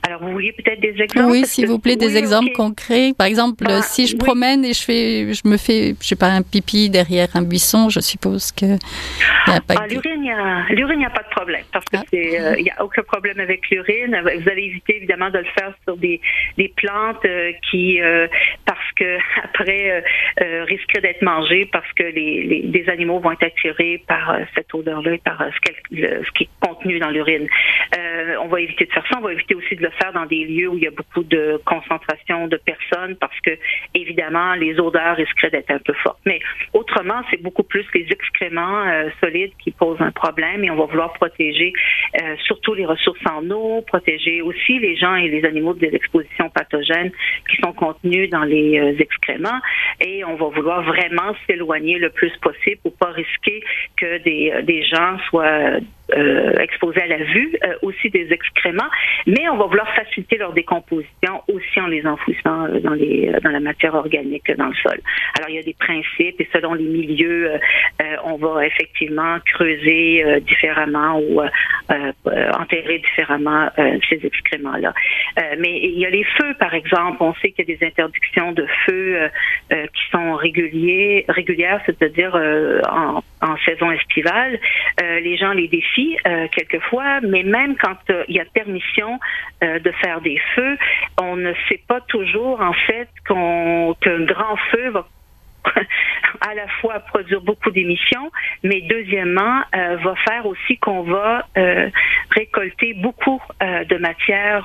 Alors, 0.08 0.22
vous 0.24 0.32
vouliez 0.32 0.54
peut-être 0.54 0.80
des 0.80 0.96
exemples? 1.02 1.32
Oui, 1.32 1.46
s'il 1.46 1.68
vous 1.68 1.80
plaît, 1.80 1.96
des 1.96 2.18
exemples 2.18 2.52
concrets. 2.54 3.12
Par 3.18 3.28
exemple, 3.28 3.64
bah, 3.64 3.82
si 3.82 4.08
je 4.08 4.16
promène 4.16 4.64
et 4.64 4.74
je 4.74 4.84
fais, 4.84 5.34
je 5.34 5.48
me 5.48 5.58
fais, 5.58 5.96
je 6.02 6.08
sais 6.08 6.16
pas, 6.16 6.28
un 6.28 6.42
pipi 6.42 6.90
derrière 6.90 7.28
un 7.36 7.42
buisson, 7.42 7.90
je 7.90 8.00
suppose 8.00 8.52
que. 8.52 8.78
Ah, 9.48 9.60
l'urine, 9.90 10.24
il 10.24 10.98
n'y 10.98 11.06
a, 11.06 11.10
pas 11.10 11.24
de 11.24 11.30
problème 11.36 11.64
parce 11.74 11.86
que 11.86 11.98
ah. 11.98 12.04
euh, 12.14 12.56
il 12.58 12.64
n'y 12.64 12.70
a 12.70 12.84
aucun 12.84 13.04
problème 13.04 13.40
avec 13.40 13.70
l'urine. 13.70 14.22
Vous 14.22 14.50
allez 14.50 14.64
éviter 14.64 14.98
évidemment 14.98 15.30
de 15.30 15.40
le 15.40 15.46
faire 15.46 15.74
sur 15.84 15.98
des, 15.98 16.22
des 16.58 16.72
plantes 16.76 17.26
euh, 17.26 17.52
qui, 17.70 17.89
euh, 17.98 18.28
parce 18.66 18.92
que 18.96 19.18
après, 19.44 20.04
risqueraient 20.68 21.02
d'être 21.02 21.22
mangées 21.22 21.68
parce 21.72 21.92
que 21.94 22.04
les, 22.04 22.62
les, 22.64 22.90
animaux 22.90 23.20
vont 23.20 23.32
être 23.32 23.44
attirés 23.44 24.04
par 24.08 24.38
cette 24.56 24.74
odeur-là 24.74 25.14
et 25.14 25.18
par 25.20 25.44
ce, 25.54 26.32
qui 26.34 26.44
est 26.44 26.50
contenu 26.60 27.00
dans 27.00 27.10
l'urine. 27.10 27.48
on 28.42 28.48
va 28.48 28.62
éviter 28.62 28.86
de 28.86 28.92
faire 28.92 29.06
ça. 29.12 29.18
On 29.20 29.22
va 29.22 29.34
éviter 29.34 29.56
aussi 29.56 29.76
de 29.76 29.82
le 29.82 29.92
faire 29.92 30.14
dans 30.14 30.26
des 30.26 30.46
lieux 30.46 30.70
où 30.70 30.78
il 30.78 30.84
y 30.84 30.88
a 30.88 30.92
beaucoup 30.92 31.24
de 31.24 31.62
concentration 31.66 32.48
de 32.48 32.58
personnes 32.58 33.16
parce 33.18 33.40
que 33.42 33.52
évidemment 33.94 34.56
les 34.56 34.80
odeurs 34.80 35.16
risqueraient 35.16 35.52
d'être 35.52 35.72
un 35.72 35.80
peu 35.80 35.94
fortes. 35.94 36.20
Mais 36.26 36.40
autrement, 36.74 37.22
c'est 37.30 37.42
beaucoup 37.42 37.64
plus 37.64 37.86
les 37.94 38.08
excréments 38.10 38.84
euh, 38.88 39.10
solides 39.22 39.52
qui 39.64 39.72
posent 39.72 40.02
un 40.02 40.12
problème 40.12 40.64
et 40.64 40.72
on 40.72 40.76
va 40.76 40.86
vouloir 40.86 41.14
protéger 41.14 41.74
euh, 42.22 42.36
surtout 42.46 42.74
les 42.74 42.86
ressources 42.86 43.20
en 43.30 43.50
eau, 43.50 43.82
protéger 43.82 44.42
aussi 44.42 44.80
les 44.80 44.96
gens 44.96 45.16
et 45.16 45.28
les 45.28 45.46
animaux 45.46 45.74
des 45.74 45.94
expositions 45.94 46.50
pathogènes 46.50 47.12
qui 47.50 47.58
sont 47.58 47.74
contenus 47.80 48.30
dans 48.30 48.44
les 48.44 48.78
euh, 48.78 48.94
excréments 49.00 49.60
et 50.02 50.24
on 50.26 50.36
va 50.36 50.48
vouloir 50.48 50.84
vraiment 50.84 51.34
s'éloigner 51.48 51.98
le 51.98 52.10
plus 52.10 52.36
possible 52.42 52.82
pour 52.84 52.94
pas 52.98 53.12
risquer 53.12 53.64
que 53.96 54.18
des, 54.24 54.64
des 54.64 54.84
gens 54.84 55.18
soient 55.30 55.80
euh, 56.18 56.54
exposés 56.60 57.02
à 57.02 57.08
la 57.08 57.18
vue, 57.18 57.56
euh, 57.64 57.76
aussi 57.84 58.10
des 58.10 58.32
excréments, 58.32 58.90
mais 59.28 59.48
on 59.50 59.58
va 59.58 59.66
vouloir 59.66 59.88
faciliter 59.94 60.38
leur 60.38 60.54
décomposition 60.54 61.44
aussi 61.48 61.80
en 61.80 61.88
les 61.88 62.06
enfouissant 62.06 62.66
euh, 62.66 62.80
dans, 62.80 62.94
les, 62.94 63.32
dans 63.44 63.52
la 63.52 63.60
matière 63.60 63.94
organique 63.94 64.52
dans 64.58 64.68
le 64.68 64.76
sol. 64.76 65.00
Alors, 65.38 65.50
il 65.50 65.56
y 65.56 65.60
a 65.60 65.64
des 65.64 65.76
principes 65.76 66.42
et 66.42 66.50
selon 66.52 66.74
les 66.74 66.86
milieux, 66.86 67.52
on 68.24 68.38
va 68.38 68.66
effectivement 68.66 69.38
creuser 69.54 70.24
différemment 70.42 71.20
ou 71.20 71.42
enterrer 71.90 73.00
différemment 73.00 73.70
ces 74.10 74.20
excréments-là. 74.24 74.94
mais 75.60 75.80
il 75.82 76.00
y 76.00 76.06
a 76.06 76.10
les 76.10 76.24
feux, 76.24 76.54
par 76.60 76.74
exemple. 76.74 77.18
On 77.20 77.34
sait 77.36 77.52
qu'il 77.52 77.68
y 77.70 77.74
a 77.74 77.78
des 77.78 77.86
interdictions 77.86 78.52
de 78.52 78.66
feu 78.86 79.30
qui 79.70 80.10
sont 80.12 80.34
réguliers, 80.36 81.26
régulières, 81.28 81.82
c'est-à-dire 81.86 82.36
en, 82.90 83.22
en, 83.42 83.58
saison 83.66 83.92
estivale. 83.92 84.60
les 85.00 85.38
gens 85.38 85.52
les 85.54 85.68
défient 85.68 85.99
euh, 86.26 86.48
quelquefois, 86.52 87.22
mais 87.22 87.44
même 87.44 87.76
quand 87.78 87.98
euh, 88.10 88.24
il 88.28 88.36
y 88.36 88.40
a 88.40 88.46
permission 88.46 89.20
euh, 89.64 89.80
de 89.80 89.92
faire 90.04 90.22
des 90.22 90.40
feux, 90.56 90.78
on 91.22 91.36
ne 91.36 91.54
sait 91.68 91.82
pas 91.88 92.02
toujours 92.02 92.62
en 92.62 92.74
fait 92.74 93.10
qu'un 93.28 94.26
grand 94.26 94.56
feu 94.72 94.90
va 94.90 95.08
à 96.42 96.54
la 96.54 96.68
fois 96.82 97.00
produire 97.00 97.42
beaucoup 97.42 97.72
d'émissions, 97.72 98.32
mais 98.64 98.82
deuxièmement, 98.82 99.62
euh, 99.76 99.98
va 99.98 100.16
faire 100.28 100.46
aussi 100.46 100.78
qu'on 100.78 101.04
va 101.04 101.46
euh, 101.58 101.90
récolter 102.32 102.94
beaucoup 102.96 103.42
euh, 103.62 103.84
de 103.86 103.98
matière 103.98 104.64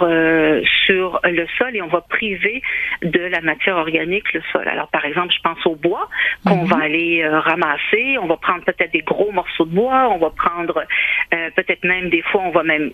sur 0.86 1.20
le 1.24 1.46
sol 1.58 1.74
et 1.74 1.82
on 1.82 1.88
va 1.88 2.00
priver 2.02 2.62
de 3.02 3.20
la 3.20 3.40
matière 3.40 3.76
organique 3.76 4.32
le 4.32 4.42
sol. 4.52 4.66
Alors, 4.68 4.88
par 4.88 5.04
exemple, 5.04 5.32
je 5.34 5.40
pense 5.42 5.64
au 5.66 5.76
bois 5.76 6.08
qu'on 6.46 6.62
mhm. 6.62 6.68
va 6.68 6.76
aller 6.84 7.26
ramasser. 7.26 8.18
On 8.20 8.26
va 8.26 8.36
prendre 8.36 8.64
peut-être 8.64 8.92
des 8.92 9.00
gros 9.02 9.32
morceaux 9.32 9.64
de 9.64 9.74
bois. 9.74 10.08
On 10.10 10.18
va 10.18 10.30
prendre 10.30 10.84
peut-être 11.30 11.84
même 11.84 12.10
des 12.10 12.22
fois, 12.22 12.42
on 12.42 12.50
va 12.50 12.62
même 12.62 12.92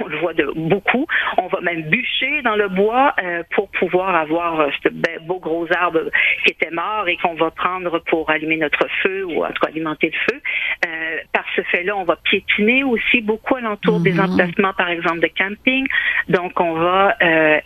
on 0.00 0.08
le 0.08 0.18
voit 0.18 0.34
de 0.34 0.50
beaucoup. 0.54 1.06
On 1.38 1.48
va 1.48 1.60
même 1.60 1.82
bûcher 1.82 2.42
dans 2.42 2.56
le 2.56 2.68
bois 2.68 3.14
euh, 3.22 3.42
pour 3.54 3.68
pouvoir 3.70 4.14
avoir 4.14 4.60
euh, 4.60 4.68
ce 4.82 4.88
beau 5.20 5.38
gros 5.38 5.66
arbre 5.72 6.10
qui 6.44 6.52
était 6.52 6.70
mort 6.70 7.08
et 7.08 7.16
qu'on 7.16 7.34
va 7.34 7.50
prendre 7.50 7.98
pour 8.06 8.30
allumer 8.30 8.56
notre 8.56 8.86
feu 9.02 9.24
ou 9.24 9.44
en 9.44 9.48
tout 9.48 9.60
cas 9.60 9.68
alimenter 9.68 10.12
le 10.12 10.34
feu. 10.34 10.40
Euh, 10.86 11.18
par 11.32 11.44
ce 11.56 11.62
fait-là, 11.62 11.96
on 11.96 12.04
va 12.04 12.16
piétiner 12.16 12.84
aussi 12.84 13.20
beaucoup 13.20 13.56
alentour 13.56 14.00
des 14.00 14.12
mhm. 14.12 14.20
emplacements, 14.20 14.72
par 14.74 14.90
exemple, 14.90 15.20
de 15.20 15.30
camping. 15.36 15.86
Donc, 16.28 16.58
on 16.60 16.74
va 16.74 17.16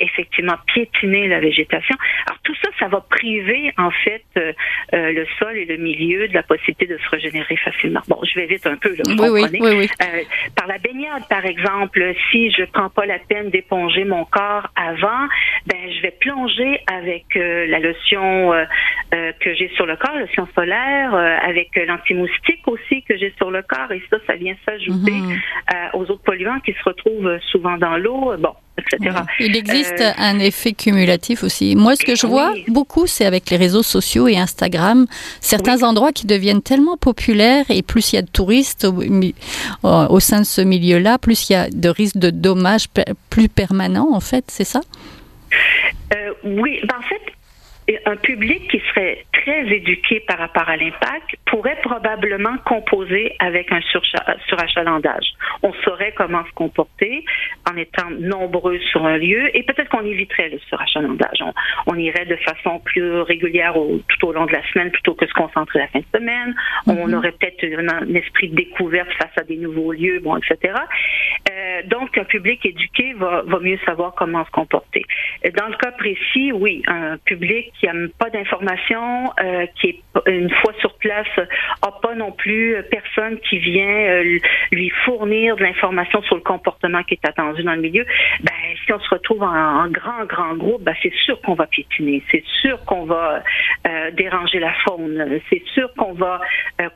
effectivement 0.00 0.54
piétiner 0.66 1.28
la 1.28 1.40
végétation. 1.40 1.96
Alors, 2.26 2.38
tout 2.42 2.54
ça, 2.62 2.70
ça 2.78 2.88
va 2.88 3.00
priver, 3.00 3.72
en 3.76 3.90
fait, 3.90 4.24
le 4.92 5.24
sol 5.38 5.56
et 5.56 5.64
le 5.64 5.76
milieu 5.76 6.28
de 6.28 6.34
la 6.34 6.42
possibilité 6.42 6.86
de 6.86 6.98
se 6.98 7.08
régénérer 7.10 7.56
facilement. 7.56 8.00
Bon, 8.08 8.18
je 8.22 8.34
vais 8.34 8.46
vite 8.46 8.66
un 8.66 8.76
peu, 8.76 8.94
là, 8.96 9.02
oui, 9.06 9.28
oui, 9.30 9.58
oui, 9.60 9.76
oui. 9.78 9.88
par 10.56 10.66
la 10.66 10.78
baignade, 10.78 11.28
par 11.28 11.44
exemple, 11.44 12.14
si 12.30 12.50
je 12.50 12.64
prends 12.64 12.90
pas 12.90 13.06
la 13.06 13.18
peine 13.18 13.50
d'éponger 13.50 14.04
mon 14.04 14.24
corps 14.24 14.68
avant, 14.76 15.26
ben 15.66 15.90
je 15.90 16.02
vais 16.02 16.10
plonger 16.20 16.80
avec 16.86 17.24
euh, 17.36 17.66
la 17.66 17.78
lotion 17.78 18.52
euh, 18.52 18.64
euh, 19.14 19.32
que 19.40 19.54
j'ai 19.54 19.68
sur 19.74 19.86
le 19.86 19.96
corps, 19.96 20.14
la 20.14 20.22
lotion 20.22 20.46
solaire, 20.54 21.14
avec 21.14 21.76
l'antimoustique 21.76 22.66
aussi 22.66 23.02
que 23.02 23.16
j'ai 23.16 23.32
sur 23.36 23.50
le 23.50 23.62
corps, 23.62 23.90
et 23.92 24.02
ça, 24.10 24.18
ça 24.26 24.34
vient 24.34 24.54
s'ajouter 24.64 25.12
mhm. 25.12 25.38
aux 25.94 26.10
autres 26.10 26.22
polluants 26.22 26.60
qui 26.60 26.72
se 26.72 26.82
retrouvent 26.84 27.38
souvent 27.50 27.76
dans 27.76 27.96
l'eau. 27.96 28.34
Bon, 28.38 28.54
etc. 28.78 29.18
Il 29.40 29.56
existe 29.56 30.02
un 30.18 30.38
effet 30.38 30.72
cumulatif 30.72 31.44
aussi. 31.44 31.76
Moi, 31.76 31.96
ce 31.96 32.04
que 32.04 32.14
je 32.14 32.26
vois 32.26 32.52
beaucoup, 32.68 33.06
c'est 33.06 33.24
avec 33.24 33.50
les 33.50 33.56
réseaux 33.56 33.82
sociaux 33.82 34.26
et 34.28 34.36
Instagram, 34.36 35.06
certains 35.40 35.82
endroits 35.82 36.12
qui 36.12 36.26
deviennent 36.26 36.62
tellement 36.62 36.96
populaires 36.96 37.64
et 37.68 37.82
plus 37.82 38.12
il 38.12 38.16
y 38.16 38.18
a 38.18 38.22
de 38.22 38.30
touristes 38.30 38.84
au, 38.84 39.02
au 39.84 40.20
sein 40.20 40.40
de 40.40 40.46
ce 40.46 40.60
milieu-là, 40.60 41.18
plus 41.18 41.48
il 41.48 41.52
y 41.52 41.56
a 41.56 41.70
de 41.70 41.88
risques 41.88 42.18
de 42.18 42.30
dommages 42.30 42.86
plus 43.30 43.48
permanents, 43.48 44.10
en 44.12 44.20
fait, 44.20 44.44
c'est 44.48 44.64
ça? 44.64 44.80
Euh, 46.14 46.32
Oui, 46.44 46.80
ben, 46.82 46.96
en 46.98 47.02
fait, 47.02 47.20
un 48.06 48.16
public 48.16 48.70
qui 48.70 48.80
serait 48.90 49.24
très 49.32 49.66
éduqué 49.68 50.20
par 50.20 50.38
rapport 50.38 50.68
à 50.68 50.76
l'impact 50.76 51.36
pourrait 51.46 51.78
probablement 51.82 52.56
composer 52.64 53.34
avec 53.38 53.70
un 53.70 53.80
surachalandage. 54.48 55.34
On 55.62 55.72
saurait 55.84 56.12
comment 56.16 56.44
se 56.46 56.52
comporter 56.52 57.24
en 57.70 57.76
étant 57.76 58.10
nombreux 58.18 58.78
sur 58.90 59.04
un 59.04 59.18
lieu 59.18 59.54
et 59.56 59.62
peut-être 59.62 59.90
qu'on 59.90 60.04
éviterait 60.04 60.48
le 60.48 60.58
surachalandage. 60.60 61.44
On, 61.86 61.94
irait 61.96 62.26
de 62.26 62.36
façon 62.36 62.80
plus 62.80 63.20
régulière 63.20 63.74
tout 63.74 64.26
au 64.26 64.32
long 64.32 64.46
de 64.46 64.52
la 64.52 64.62
semaine 64.72 64.90
plutôt 64.90 65.14
que 65.14 65.26
se 65.26 65.32
concentrer 65.32 65.78
la 65.78 65.88
fin 65.88 66.00
de 66.00 66.18
semaine. 66.18 66.54
On 66.86 67.06
mhm. 67.06 67.14
aurait 67.14 67.32
peut-être 67.32 67.64
un, 67.64 68.14
esprit 68.14 68.48
de 68.48 68.56
découverte 68.56 69.12
face 69.12 69.30
à 69.38 69.44
des 69.44 69.56
nouveaux 69.56 69.92
lieux, 69.92 70.20
bon, 70.20 70.36
etc. 70.36 70.74
Euh, 71.50 71.82
donc, 71.86 72.16
un 72.18 72.24
public 72.24 72.64
éduqué 72.66 73.12
va, 73.14 73.42
va 73.42 73.60
mieux 73.60 73.78
savoir 73.86 74.14
comment 74.14 74.44
se 74.44 74.50
comporter. 74.50 75.04
Dans 75.56 75.68
le 75.68 75.76
cas 75.76 75.92
précis, 75.92 76.52
oui, 76.52 76.82
un 76.88 77.16
public 77.18 77.72
qui 77.78 77.83
n'a 77.86 78.08
pas 78.18 78.30
d'informations, 78.30 79.32
euh, 79.42 79.66
qui 79.80 80.02
une 80.26 80.50
fois 80.50 80.72
sur 80.80 80.94
place, 80.94 81.26
a 81.82 81.90
pas 81.90 82.14
non 82.14 82.32
plus 82.32 82.76
personne 82.90 83.38
qui 83.48 83.58
vient 83.58 83.84
euh, 83.84 84.38
lui 84.70 84.90
fournir 85.04 85.56
de 85.56 85.62
l'information 85.62 86.22
sur 86.22 86.36
le 86.36 86.42
comportement 86.42 87.02
qui 87.02 87.14
est 87.14 87.28
attendu 87.28 87.62
dans 87.62 87.74
le 87.74 87.80
milieu. 87.80 88.06
Ben, 88.42 88.52
si 88.84 88.92
on 88.92 89.00
se 89.00 89.08
retrouve 89.08 89.42
en, 89.42 89.88
grand, 89.88 90.24
grand 90.26 90.54
groupe, 90.54 90.82
ben, 90.82 90.94
c'est 91.02 91.12
sûr 91.24 91.40
qu'on 91.42 91.54
va 91.54 91.66
piétiner, 91.66 92.22
c'est 92.30 92.44
sûr 92.62 92.82
qu'on 92.84 93.04
va 93.04 93.42
euh, 93.86 94.10
déranger 94.12 94.60
la 94.60 94.72
faune, 94.84 95.40
c'est 95.50 95.62
sûr 95.74 95.92
qu'on 95.96 96.12
va 96.12 96.40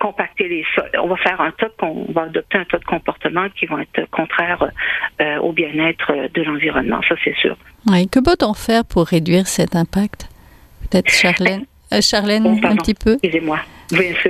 compacter 0.00 0.48
les 0.48 0.64
sols. 0.74 0.90
On 1.00 1.08
va 1.08 1.16
faire 1.16 1.40
un 1.40 1.50
tas, 1.52 1.68
on 1.82 2.06
va 2.12 2.22
adopter 2.22 2.58
un 2.58 2.64
tas 2.64 2.78
de 2.78 2.84
comportements 2.84 3.48
qui 3.50 3.66
vont 3.66 3.78
être 3.78 4.08
contraires 4.10 4.70
au 5.40 5.52
bien-être 5.52 6.28
de 6.32 6.42
l'environnement, 6.42 7.00
ça 7.08 7.14
c'est 7.24 7.36
sûr. 7.36 7.56
Oui, 7.86 8.08
que 8.08 8.20
peut-on 8.20 8.54
faire 8.54 8.84
pour 8.84 9.06
réduire 9.06 9.46
cet 9.46 9.76
impact? 9.76 10.28
Peut-être 10.90 11.10
Charlène, 11.10 11.64
euh, 11.92 12.00
Charlène 12.00 12.46
un 12.64 12.76
petit 12.76 12.94
peu. 12.94 13.14
Excusez-moi. 13.22 13.60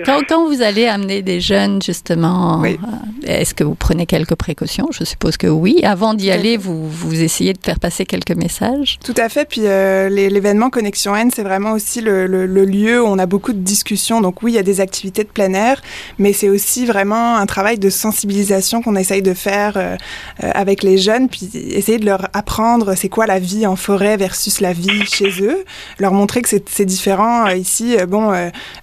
Quand, 0.04 0.46
vous 0.46 0.62
allez 0.62 0.86
amener 0.86 1.22
des 1.22 1.40
jeunes, 1.40 1.82
justement, 1.82 2.62
euh, 2.64 2.76
est-ce 3.24 3.54
que 3.54 3.64
vous 3.64 3.74
prenez 3.74 4.06
quelques 4.06 4.36
précautions? 4.36 4.88
Je 4.92 5.04
suppose 5.04 5.36
que 5.36 5.46
oui. 5.46 5.80
Avant 5.82 6.14
d'y 6.14 6.30
aller, 6.30 6.56
vous, 6.56 6.88
vous 6.88 7.22
essayez 7.22 7.52
de 7.52 7.58
faire 7.62 7.80
passer 7.80 8.06
quelques 8.06 8.36
messages? 8.36 8.98
Tout 9.04 9.14
à 9.16 9.28
fait. 9.28 9.48
Puis 9.48 9.62
euh, 9.64 10.08
l'événement 10.08 10.70
Connexion 10.70 11.16
N, 11.16 11.30
c'est 11.34 11.42
vraiment 11.42 11.72
aussi 11.72 12.00
le, 12.00 12.26
lieu 12.46 13.02
où 13.02 13.06
on 13.06 13.18
a 13.18 13.26
beaucoup 13.26 13.52
de 13.52 13.58
discussions. 13.58 14.20
Donc 14.20 14.42
oui, 14.42 14.52
il 14.52 14.54
y 14.54 14.58
a 14.58 14.62
des 14.62 14.80
activités 14.80 15.24
de 15.24 15.28
plein 15.28 15.52
air, 15.54 15.80
mais 16.18 16.32
c'est 16.32 16.48
aussi 16.48 16.86
vraiment 16.86 17.36
un 17.36 17.46
travail 17.46 17.78
de 17.78 17.90
sensibilisation 17.90 18.82
qu'on 18.82 18.96
essaye 18.96 19.22
de 19.22 19.34
faire 19.34 19.74
euh, 19.76 19.96
avec 20.40 20.82
les 20.82 20.98
jeunes, 20.98 21.28
puis 21.28 21.50
essayer 21.54 21.98
de 21.98 22.06
leur 22.06 22.28
apprendre 22.32 22.94
c'est 22.94 23.08
quoi 23.08 23.26
la 23.26 23.38
vie 23.38 23.66
en 23.66 23.76
forêt 23.76 24.16
versus 24.16 24.60
la 24.60 24.72
vie 24.72 25.04
chez 25.06 25.42
eux, 25.42 25.64
leur 25.98 26.12
montrer 26.12 26.42
que 26.42 26.48
c'est 26.48 26.84
différent. 26.84 27.48
Ici, 27.48 27.96
bon, 28.06 28.32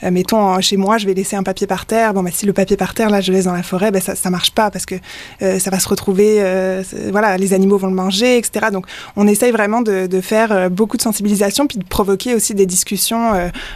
mettons 0.04 0.60
chez 0.66 0.78
moi, 0.78 0.98
je 0.98 1.06
vais 1.06 1.14
laisser 1.14 1.36
un 1.36 1.44
papier 1.44 1.68
par 1.68 1.86
terre. 1.86 2.14
Bon, 2.14 2.24
bah, 2.24 2.32
si 2.34 2.46
le 2.46 2.54
papier 2.54 2.76
par 2.76 2.94
terre, 2.94 3.10
là, 3.10 3.22
je 3.22 3.32
le 3.32 3.38
laisse 3.38 3.46
dans 3.46 3.54
la 3.54 3.64
forêt, 3.64 3.92
ben, 3.92 4.02
ça, 4.02 4.16
ça 4.16 4.30
marche 4.30 4.52
pas 4.52 4.72
parce 4.72 4.86
que 4.86 4.96
euh, 5.42 5.60
ça 5.60 5.70
va 5.70 5.80
se 5.80 5.88
retrouver, 5.88 6.38
euh, 6.40 6.84
voilà, 7.12 7.38
les 7.38 7.54
animaux 7.54 7.78
vont 7.78 7.88
le 7.88 7.94
manger, 7.94 8.38
etc. 8.38 8.68
Donc, 8.72 8.86
on 9.16 9.28
essaye 9.28 9.52
vraiment 9.52 9.82
de, 9.82 10.08
de 10.08 10.22
faire 10.22 10.52
euh, 10.52 10.70
beaucoup 10.70 10.98
de 10.98 11.02
sensibilisation 11.02 11.68
puis 11.68 11.78
de 11.78 11.86
provoquer 11.86 12.34
aussi 12.36 12.54
des 12.56 12.66
discussions 12.66 13.34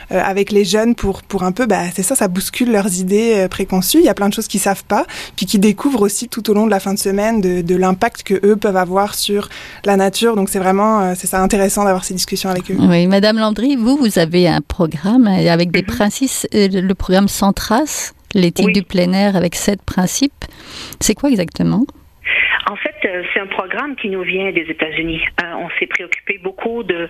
avec 0.10 0.52
les 0.52 0.66
jeunes 0.66 0.96
pour, 0.96 1.22
pour 1.22 1.44
un 1.44 1.52
peu, 1.52 1.66
bah, 1.66 1.84
c'est 1.96 2.04
ça, 2.04 2.16
ça 2.16 2.28
bouscule 2.28 2.72
leurs 2.72 3.00
idées 3.00 3.48
préconçues. 3.50 4.00
Il 4.00 4.06
y 4.06 4.10
a 4.10 4.14
plein 4.14 4.30
de 4.30 4.34
choses 4.34 4.48
qu'ils 4.48 4.60
savent 4.60 4.84
pas 4.84 5.06
puis 5.36 5.46
qui 5.46 5.60
découvrent 5.60 6.02
aussi 6.02 6.28
tout 6.28 6.50
au 6.50 6.54
long 6.54 6.66
de 6.66 6.72
la 6.72 6.80
fin 6.80 6.94
de 6.94 7.00
semaine 7.00 7.42
de, 7.42 7.62
de 7.62 7.76
l'impact 7.76 8.24
que 8.24 8.40
eux 8.46 8.56
peuvent 8.56 8.78
avoir 8.78 9.16
sur 9.16 9.50
la 9.86 9.96
nature. 9.96 10.36
Donc, 10.36 10.50
c'est 10.50 10.60
vraiment, 10.60 11.14
c'est 11.16 11.28
ça 11.28 11.42
intéressant 11.42 11.84
d'avoir 11.84 12.04
ces 12.04 12.14
discussions 12.14 12.50
avec 12.50 12.72
eux. 12.72 12.78
Oui, 12.80 13.08
Madame 13.08 13.38
Landry, 13.38 13.76
vous, 13.76 13.98
vous 13.98 14.20
avez 14.20 14.48
un 14.48 14.62
programme 14.62 15.28
avec 15.28 15.72
des 15.72 15.82
mhm. 15.82 15.88
principes 15.88 16.48
le 16.82 16.96
programme 16.96 17.28
Centras, 17.28 18.14
l'éthique 18.34 18.74
du 18.74 18.84
plein 18.84 19.14
air 19.14 19.36
avec 19.36 19.56
sept 19.56 19.82
principes. 19.82 20.46
C'est 21.00 21.16
quoi 21.16 21.30
exactement? 21.30 21.86
En 22.70 22.76
fait, 22.76 22.89
c'est 23.02 23.40
un 23.40 23.48
programme 23.48 23.96
qui 23.96 24.10
nous 24.10 24.22
vient 24.22 24.52
des 24.52 24.70
États-Unis. 24.70 25.22
Euh, 25.42 25.54
on 25.58 25.70
s'est 25.80 25.88
préoccupé 25.88 26.38
beaucoup 26.38 26.84
de, 26.84 27.08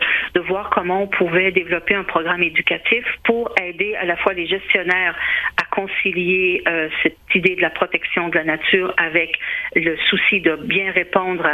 voir 0.48 0.70
comment 0.70 1.04
on 1.04 1.08
pouvait 1.08 1.52
développer 1.52 1.94
un 1.96 2.04
programme 2.04 2.42
éducatif 2.42 3.06
pour 3.26 3.54
aider 3.62 3.96
à 3.96 4.06
la 4.06 4.16
fois 4.16 4.34
les 4.34 4.48
gestionnaire 4.48 5.16
à 5.58 5.76
concilier 5.76 6.64
euh, 6.68 6.88
cette 7.04 7.18
idée 7.36 7.56
de 7.56 7.62
la 7.62 7.70
protection 7.70 8.30
de 8.30 8.36
la 8.36 8.46
nature 8.46 8.94
avec 8.98 9.38
le 9.76 9.98
souci 10.10 10.40
de 10.42 10.56
bien 10.56 10.92
répondre 10.92 11.46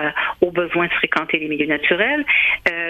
aux 0.41 0.51
besoins 0.51 0.87
de 0.87 0.93
fréquenter 0.93 1.39
les 1.39 1.47
milieux 1.47 1.65
naturels. 1.65 2.23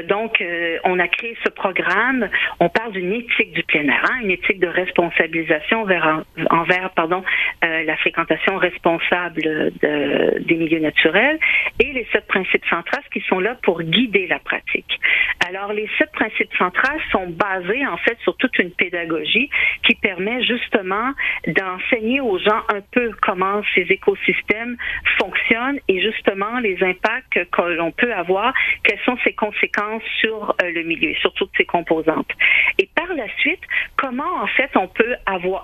donc, 0.08 0.44
on 0.84 1.00
a 1.00 1.08
créé 1.08 1.36
ce 1.44 1.50
programme. 1.50 2.30
On 2.60 2.70
parle 2.70 2.92
d'une 2.92 3.14
éthique 3.14 3.54
du 3.54 3.64
plein 3.64 3.88
air, 3.88 4.04
hein, 4.10 4.20
une 4.22 4.32
éthique 4.32 4.60
de 4.60 4.68
responsabilisation 4.68 5.82
envers, 5.82 6.92
la 7.62 7.98
fréquentation 7.98 8.58
responsable 8.58 9.42
de, 9.42 10.40
des 10.40 10.56
milieux 10.56 10.80
naturels 10.80 11.35
et 11.80 11.92
les 11.94 12.08
sept 12.12 12.28
principes 12.28 12.66
centrales 12.70 13.04
qui 13.12 13.22
sont 13.22 13.40
là 13.40 13.56
pour 13.64 13.82
guider 13.82 14.28
la 14.28 14.40
pratique. 14.40 15.00
Alors, 15.48 15.74
les 15.74 15.88
sept 15.98 16.12
principes 16.12 16.54
centrales 16.58 17.00
sont 17.12 17.28
basés 17.28 17.86
en 17.86 17.98
fait 17.98 18.18
sur 18.24 18.36
toute 18.38 18.58
une 18.58 18.72
pédagogie 18.72 19.50
qui 19.84 19.96
permet 19.96 20.44
justement 20.44 21.12
d'enseigner 21.48 22.22
aux 22.22 22.40
gens 22.40 22.62
un 22.74 22.82
peu 22.92 23.12
comment 23.22 23.62
ces 23.74 23.82
écosystèmes 23.82 24.78
fonctionnent 25.20 25.80
et 25.88 26.02
justement 26.02 26.60
les 26.60 26.82
impacts 26.84 27.50
que 27.52 27.62
l'on 27.62 27.92
peut 27.92 28.14
avoir, 28.14 28.54
quelles 28.84 29.00
sont 29.06 29.18
ses 29.24 29.34
conséquences 29.34 30.04
sur 30.20 30.56
euh, 30.62 30.72
le 30.72 30.84
milieu, 30.84 31.14
sur 31.16 31.34
toutes 31.34 31.52
ses 31.58 31.66
composantes. 31.66 32.32
Et 32.80 32.90
par 32.96 33.14
la 33.16 33.28
suite, 33.38 33.62
comment 33.98 34.42
en 34.42 34.48
fait 34.48 34.72
on 34.76 34.88
peut 34.88 35.16
avoir 35.26 35.64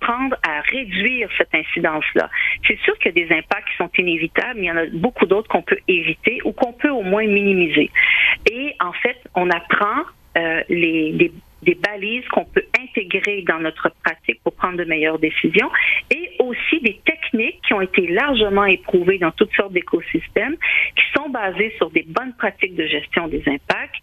apprendre 0.00 0.36
à 0.46 0.60
réduire 0.60 1.28
cette 1.38 1.54
incidence-là. 1.54 2.30
C'est 2.66 2.78
sûr 2.80 2.96
qu'il 2.98 3.16
y 3.16 3.22
a 3.22 3.26
des 3.26 3.34
impacts 3.34 3.68
qui 3.70 3.76
sont 3.76 3.90
inévitables, 3.98 4.60
mais 4.60 4.66
il 4.66 4.68
y 4.68 4.70
en 4.70 4.76
a 4.76 4.86
beaucoup 4.92 5.26
d'autres 5.26 5.48
qu'on 5.48 5.62
peut 5.62 5.78
éviter 5.88 6.40
ou 6.44 6.52
qu'on 6.52 6.72
peut 6.72 6.90
au 6.90 7.02
moins 7.02 7.26
minimiser. 7.26 7.90
Et 8.50 8.74
en 8.80 8.92
fait, 8.92 9.16
on 9.34 9.50
apprend 9.50 10.02
euh, 10.36 10.62
les, 10.68 11.12
les, 11.12 11.32
des 11.62 11.74
balises 11.74 12.26
qu'on 12.28 12.44
peut 12.44 12.64
intégrer 12.80 13.42
dans 13.42 13.58
notre 13.58 13.90
pratique 14.04 14.40
pour 14.42 14.54
prendre 14.54 14.76
de 14.76 14.84
meilleures 14.84 15.18
décisions 15.18 15.70
et 16.10 16.30
aussi 16.38 16.80
des 16.80 17.00
techniques 17.04 17.60
qui 17.66 17.74
ont 17.74 17.80
été 17.80 18.06
largement 18.08 18.64
éprouvées 18.64 19.18
dans 19.18 19.30
toutes 19.32 19.54
sortes 19.54 19.72
d'écosystèmes 19.72 20.56
qui 20.94 21.04
sont 21.16 21.28
basées 21.30 21.72
sur 21.76 21.90
des 21.90 22.04
bonnes 22.06 22.34
pratiques 22.34 22.74
de 22.74 22.86
gestion 22.86 23.28
des 23.28 23.42
impacts 23.46 23.96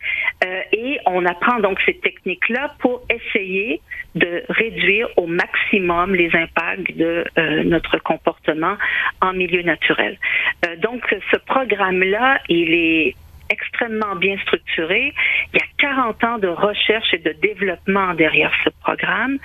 euh, 0.43 0.61
et 0.71 0.99
on 1.05 1.25
apprend 1.25 1.59
donc 1.59 1.79
ces 1.85 1.95
techniques-là 1.95 2.73
pour 2.79 3.01
essayer 3.09 3.81
de 4.15 4.43
réduire 4.49 5.07
au 5.17 5.27
maximum 5.27 6.15
les 6.15 6.29
impacts 6.35 6.95
de 6.95 7.25
euh, 7.37 7.63
notre 7.63 7.97
comportement 7.99 8.75
en 9.21 9.33
milieu 9.33 9.61
naturel. 9.63 10.17
Euh, 10.65 10.75
donc 10.77 11.03
ce 11.31 11.37
programme-là, 11.37 12.39
il 12.49 12.73
est 12.73 13.15
extrêmement 13.53 14.15
bien 14.15 14.37
structuré. 14.43 15.13
Il 15.53 15.59
y 15.59 15.61
a 15.61 15.65
40 15.77 16.23
ans 16.23 16.37
de 16.37 16.47
recherche 16.47 17.13
et 17.13 17.19
de 17.19 17.33
développement 17.41 18.13
derrière 18.13 18.51
ce 18.63 18.69
programme 18.81 19.37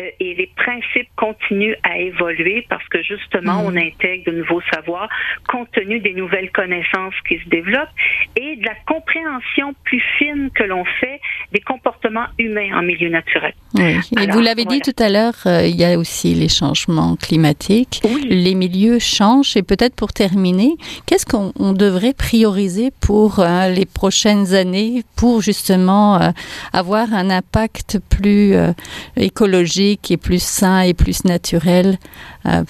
euh, 0.00 0.10
et 0.20 0.34
les 0.34 0.50
principes 0.56 1.08
continuent 1.16 1.76
à 1.82 1.98
évoluer 1.98 2.66
parce 2.68 2.86
que 2.88 3.02
justement, 3.02 3.62
mm. 3.62 3.66
on 3.66 3.76
intègre 3.76 4.30
de 4.30 4.38
nouveaux 4.38 4.62
savoirs 4.72 5.08
compte 5.48 5.70
tenu 5.72 6.00
des 6.00 6.14
nouvelles 6.14 6.50
connaissances 6.52 7.14
qui 7.28 7.38
se 7.38 7.48
développent 7.48 7.88
et 8.36 8.56
de 8.56 8.64
la 8.64 8.74
compréhension 8.86 9.74
plus 9.84 10.02
fine 10.18 10.50
que 10.54 10.64
l'on 10.64 10.84
fait 11.00 11.20
des 11.52 11.60
comportements 11.60 12.26
humains 12.38 12.78
en 12.78 12.82
milieu 12.82 13.08
naturel. 13.08 13.54
Oui. 13.74 13.98
Et 14.20 14.26
vous 14.30 14.40
l'avez 14.40 14.64
dit 14.64 14.80
tout 14.80 14.96
à 14.98 15.08
l'heure, 15.08 15.34
euh, 15.46 15.66
il 15.66 15.76
y 15.76 15.84
a 15.84 15.98
aussi 15.98 16.34
les 16.34 16.48
changements 16.48 17.16
climatiques. 17.16 18.00
Les 18.28 18.54
milieux 18.54 18.98
changent 18.98 19.56
et 19.56 19.62
peut-être 19.62 19.94
pour 19.94 20.12
terminer, 20.12 20.72
qu'est-ce 21.06 21.26
qu'on 21.26 21.72
devrait 21.72 22.14
prioriser 22.14 22.90
pour 23.00 23.40
euh, 23.40 23.44
les 23.68 23.86
prochaines 23.86 24.54
années 24.54 25.04
pour 25.16 25.40
justement 25.40 26.20
euh, 26.20 26.30
avoir 26.72 27.12
un 27.12 27.30
impact 27.30 27.98
plus 28.08 28.54
euh, 28.54 28.72
écologique 29.16 30.10
et 30.10 30.16
plus 30.16 30.42
sain 30.42 30.80
et 30.80 30.94
plus 30.94 31.24
naturel, 31.24 31.98
euh, 32.46 32.62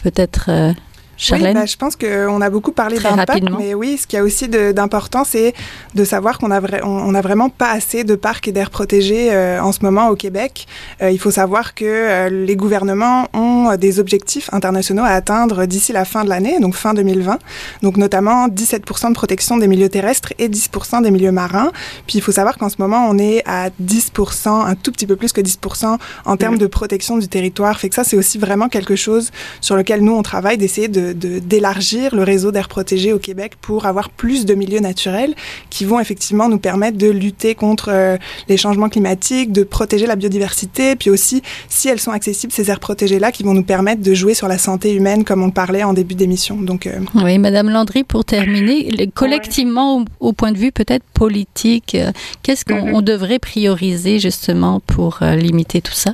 oui, 1.32 1.52
bah, 1.52 1.66
je 1.66 1.76
pense 1.76 1.96
qu'on 1.96 2.40
a 2.40 2.50
beaucoup 2.50 2.72
parlé 2.72 2.98
d'impact, 2.98 3.48
mais 3.58 3.74
oui, 3.74 3.96
ce 3.96 4.06
qu'il 4.06 4.18
y 4.18 4.20
a 4.20 4.24
aussi 4.24 4.48
d'important, 4.48 5.24
c'est 5.24 5.54
de 5.94 6.04
savoir 6.04 6.38
qu'on 6.38 6.50
a, 6.50 6.60
on, 6.84 7.14
a 7.14 7.20
vraiment 7.20 7.48
pas 7.48 7.70
assez 7.70 8.04
de 8.04 8.14
parcs 8.14 8.48
et 8.48 8.52
d'aires 8.52 8.70
protégés 8.70 9.32
euh, 9.32 9.60
en 9.60 9.72
ce 9.72 9.80
moment 9.82 10.08
au 10.08 10.16
Québec. 10.16 10.66
Euh, 11.02 11.10
il 11.10 11.18
faut 11.18 11.30
savoir 11.30 11.74
que 11.74 11.84
euh, 11.84 12.28
les 12.28 12.56
gouvernements 12.56 13.28
ont 13.32 13.76
des 13.76 14.00
objectifs 14.00 14.52
internationaux 14.52 15.04
à 15.04 15.10
atteindre 15.10 15.66
d'ici 15.66 15.92
la 15.92 16.04
fin 16.04 16.24
de 16.24 16.28
l'année, 16.28 16.58
donc 16.60 16.74
fin 16.74 16.94
2020. 16.94 17.38
Donc 17.82 17.96
notamment 17.96 18.48
17% 18.48 19.08
de 19.08 19.14
protection 19.14 19.56
des 19.56 19.68
milieux 19.68 19.88
terrestres 19.88 20.32
et 20.38 20.48
10% 20.48 21.02
des 21.02 21.10
milieux 21.10 21.32
marins. 21.32 21.70
Puis 22.06 22.18
il 22.18 22.20
faut 22.20 22.32
savoir 22.32 22.58
qu'en 22.58 22.68
ce 22.68 22.76
moment, 22.78 23.06
on 23.08 23.18
est 23.18 23.42
à 23.46 23.70
10%, 23.82 24.48
un 24.48 24.74
tout 24.74 24.92
petit 24.92 25.06
peu 25.06 25.16
plus 25.16 25.32
que 25.32 25.40
10% 25.40 25.98
en 26.24 26.36
termes 26.36 26.58
de 26.58 26.66
protection 26.66 27.18
du 27.18 27.28
territoire. 27.28 27.78
Fait 27.78 27.88
que 27.88 27.94
ça, 27.94 28.04
c'est 28.04 28.16
aussi 28.16 28.38
vraiment 28.38 28.68
quelque 28.68 28.96
chose 28.96 29.30
sur 29.60 29.76
lequel 29.76 30.02
nous, 30.02 30.12
on 30.12 30.22
travaille, 30.22 30.58
d'essayer 30.58 30.88
de 30.88 31.13
d'élargir 31.14 32.14
le 32.14 32.22
réseau 32.22 32.52
d'air 32.52 32.68
protégé 32.68 33.12
au 33.12 33.18
Québec 33.18 33.52
pour 33.60 33.86
avoir 33.86 34.10
plus 34.10 34.44
de 34.44 34.54
milieux 34.54 34.80
naturels 34.80 35.34
qui 35.70 35.84
vont 35.84 36.00
effectivement 36.00 36.48
nous 36.48 36.58
permettre 36.58 36.98
de 36.98 37.08
lutter 37.08 37.54
contre 37.54 37.90
euh, 37.90 38.16
les 38.48 38.56
changements 38.56 38.88
climatiques, 38.88 39.52
de 39.52 39.62
protéger 39.62 40.06
la 40.06 40.16
biodiversité, 40.16 40.96
puis 40.96 41.10
aussi, 41.10 41.42
si 41.68 41.88
elles 41.88 42.00
sont 42.00 42.10
accessibles, 42.10 42.52
ces 42.52 42.70
aires 42.70 42.80
protégées-là, 42.80 43.32
qui 43.32 43.42
vont 43.42 43.54
nous 43.54 43.62
permettre 43.62 44.02
de 44.02 44.14
jouer 44.14 44.34
sur 44.34 44.48
la 44.48 44.58
santé 44.58 44.92
humaine, 44.92 45.24
comme 45.24 45.42
on 45.42 45.46
le 45.46 45.52
parlait 45.52 45.82
en 45.82 45.92
début 45.92 46.14
d'émission. 46.14 46.56
Donc, 46.56 46.86
euh, 46.86 47.00
Oui, 47.14 47.38
Madame 47.38 47.70
Landry, 47.70 48.04
pour 48.04 48.24
terminer, 48.24 49.08
collectivement, 49.14 50.04
au, 50.20 50.32
point 50.32 50.52
de 50.52 50.58
vue 50.58 50.72
peut-être 50.72 51.04
politique, 51.14 51.94
euh, 51.94 52.10
qu'est-ce 52.42 52.64
qu'on 52.64 53.00
mm-hmm. 53.00 53.04
devrait 53.04 53.38
prioriser 53.38 54.18
justement 54.18 54.80
pour 54.80 55.18
limiter 55.22 55.80
tout 55.80 55.92
ça? 55.92 56.12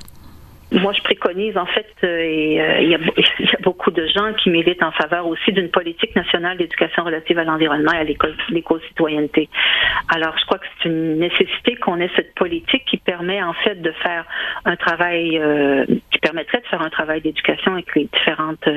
Moi, 0.72 0.92
je 0.92 1.02
préconise 1.02 1.56
en 1.56 1.66
fait, 1.66 1.86
euh, 2.04 2.18
et 2.20 2.60
euh, 2.60 2.80
il, 2.80 2.88
y 2.90 2.94
a, 2.94 2.98
y 3.40 3.48
a, 3.48 3.60
beaucoup 3.62 3.90
de 3.90 4.06
gens 4.06 4.32
qui 4.34 4.50
militent 4.50 4.82
en 4.82 4.92
faveur 4.92 5.26
aussi 5.26 5.52
d'une 5.52 5.70
politique 5.70 6.14
nationale 6.14 6.58
d'éducation 6.58 7.04
relative 7.04 7.38
à 7.38 7.44
l'environnement 7.44 7.92
et 7.92 7.98
à 7.98 8.04
l'éco-citoyenneté. 8.04 9.48
Alors, 10.08 10.36
je 10.38 10.44
crois 10.46 10.58
que 10.58 10.66
c'est 10.82 10.88
une 10.88 11.18
nécessité 11.18 11.74
qu'on 11.76 11.98
ait 12.00 12.10
cette 12.14 12.34
politique 12.34 12.84
qui 12.86 12.98
permet 12.98 13.42
en 13.42 13.52
fait 13.52 13.82
de 13.82 13.90
faire 14.02 14.24
un 14.64 14.76
travail, 14.76 15.38
euh, 15.38 15.84
permettrait 16.20 16.60
de 16.60 16.66
faire 16.66 16.82
un 16.82 16.90
travail 16.90 17.20
d'éducation 17.20 17.76
et 17.76 17.82
que 17.82 17.98
les 17.98 18.08
différentes 18.12 18.68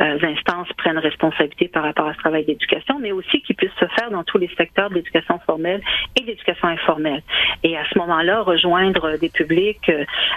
instances 0.00 0.72
prennent 0.76 0.98
responsabilité 0.98 1.68
par 1.68 1.82
rapport 1.82 2.06
à 2.06 2.14
ce 2.14 2.18
travail 2.18 2.44
d'éducation, 2.44 2.98
mais 3.00 3.12
aussi 3.12 3.40
qui 3.42 3.54
puisse 3.54 3.72
se 3.78 3.86
faire 3.98 4.10
dans 4.10 4.24
tous 4.24 4.38
les 4.38 4.50
secteurs 4.56 4.90
de 4.90 4.96
l'éducation 4.96 5.38
formelle 5.40 5.80
et 6.18 6.24
d'éducation 6.24 6.68
informelle. 6.68 7.22
Et 7.62 7.76
à 7.76 7.84
ce 7.92 7.98
moment-là, 7.98 8.42
rejoindre 8.42 9.16
des 9.18 9.28
publics 9.28 9.90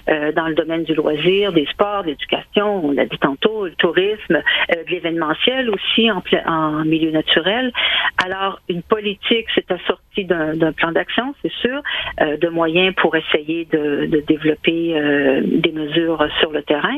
dans 0.08 0.48
le 0.48 0.54
domaine 0.56 0.84
du 0.84 0.94
loisir, 0.94 1.52
des 1.54 1.66
sports, 1.68 2.04
de 2.04 2.10
l'éducation, 2.10 2.86
on 2.86 2.92
l'a 2.92 3.06
dit 3.06 3.18
tantôt, 3.18 3.66
le 3.66 3.76
tourisme, 3.76 4.36
euh, 4.36 4.84
de 4.84 4.90
l'événementiel 4.90 5.70
aussi 5.70 6.12
en, 6.12 6.22
en, 6.46 6.86
milieu 6.86 7.12
naturel. 7.12 7.72
Alors, 8.24 8.60
une 8.70 8.84
politique, 8.84 9.48
c'est 9.56 9.72
d'un 10.18 10.72
plan 10.74 10.92
d'action, 10.92 11.34
c'est 11.42 11.52
sûr, 11.54 11.82
euh, 12.22 12.38
de 12.38 12.48
moyens 12.50 12.94
pour 12.96 13.16
essayer 13.16 13.66
de, 13.66 14.06
de 14.06 14.20
développer 14.22 14.94
euh, 14.96 15.42
des 15.46 15.72
mesures 15.72 16.28
sur 16.40 16.52
le 16.52 16.62
terrain, 16.64 16.98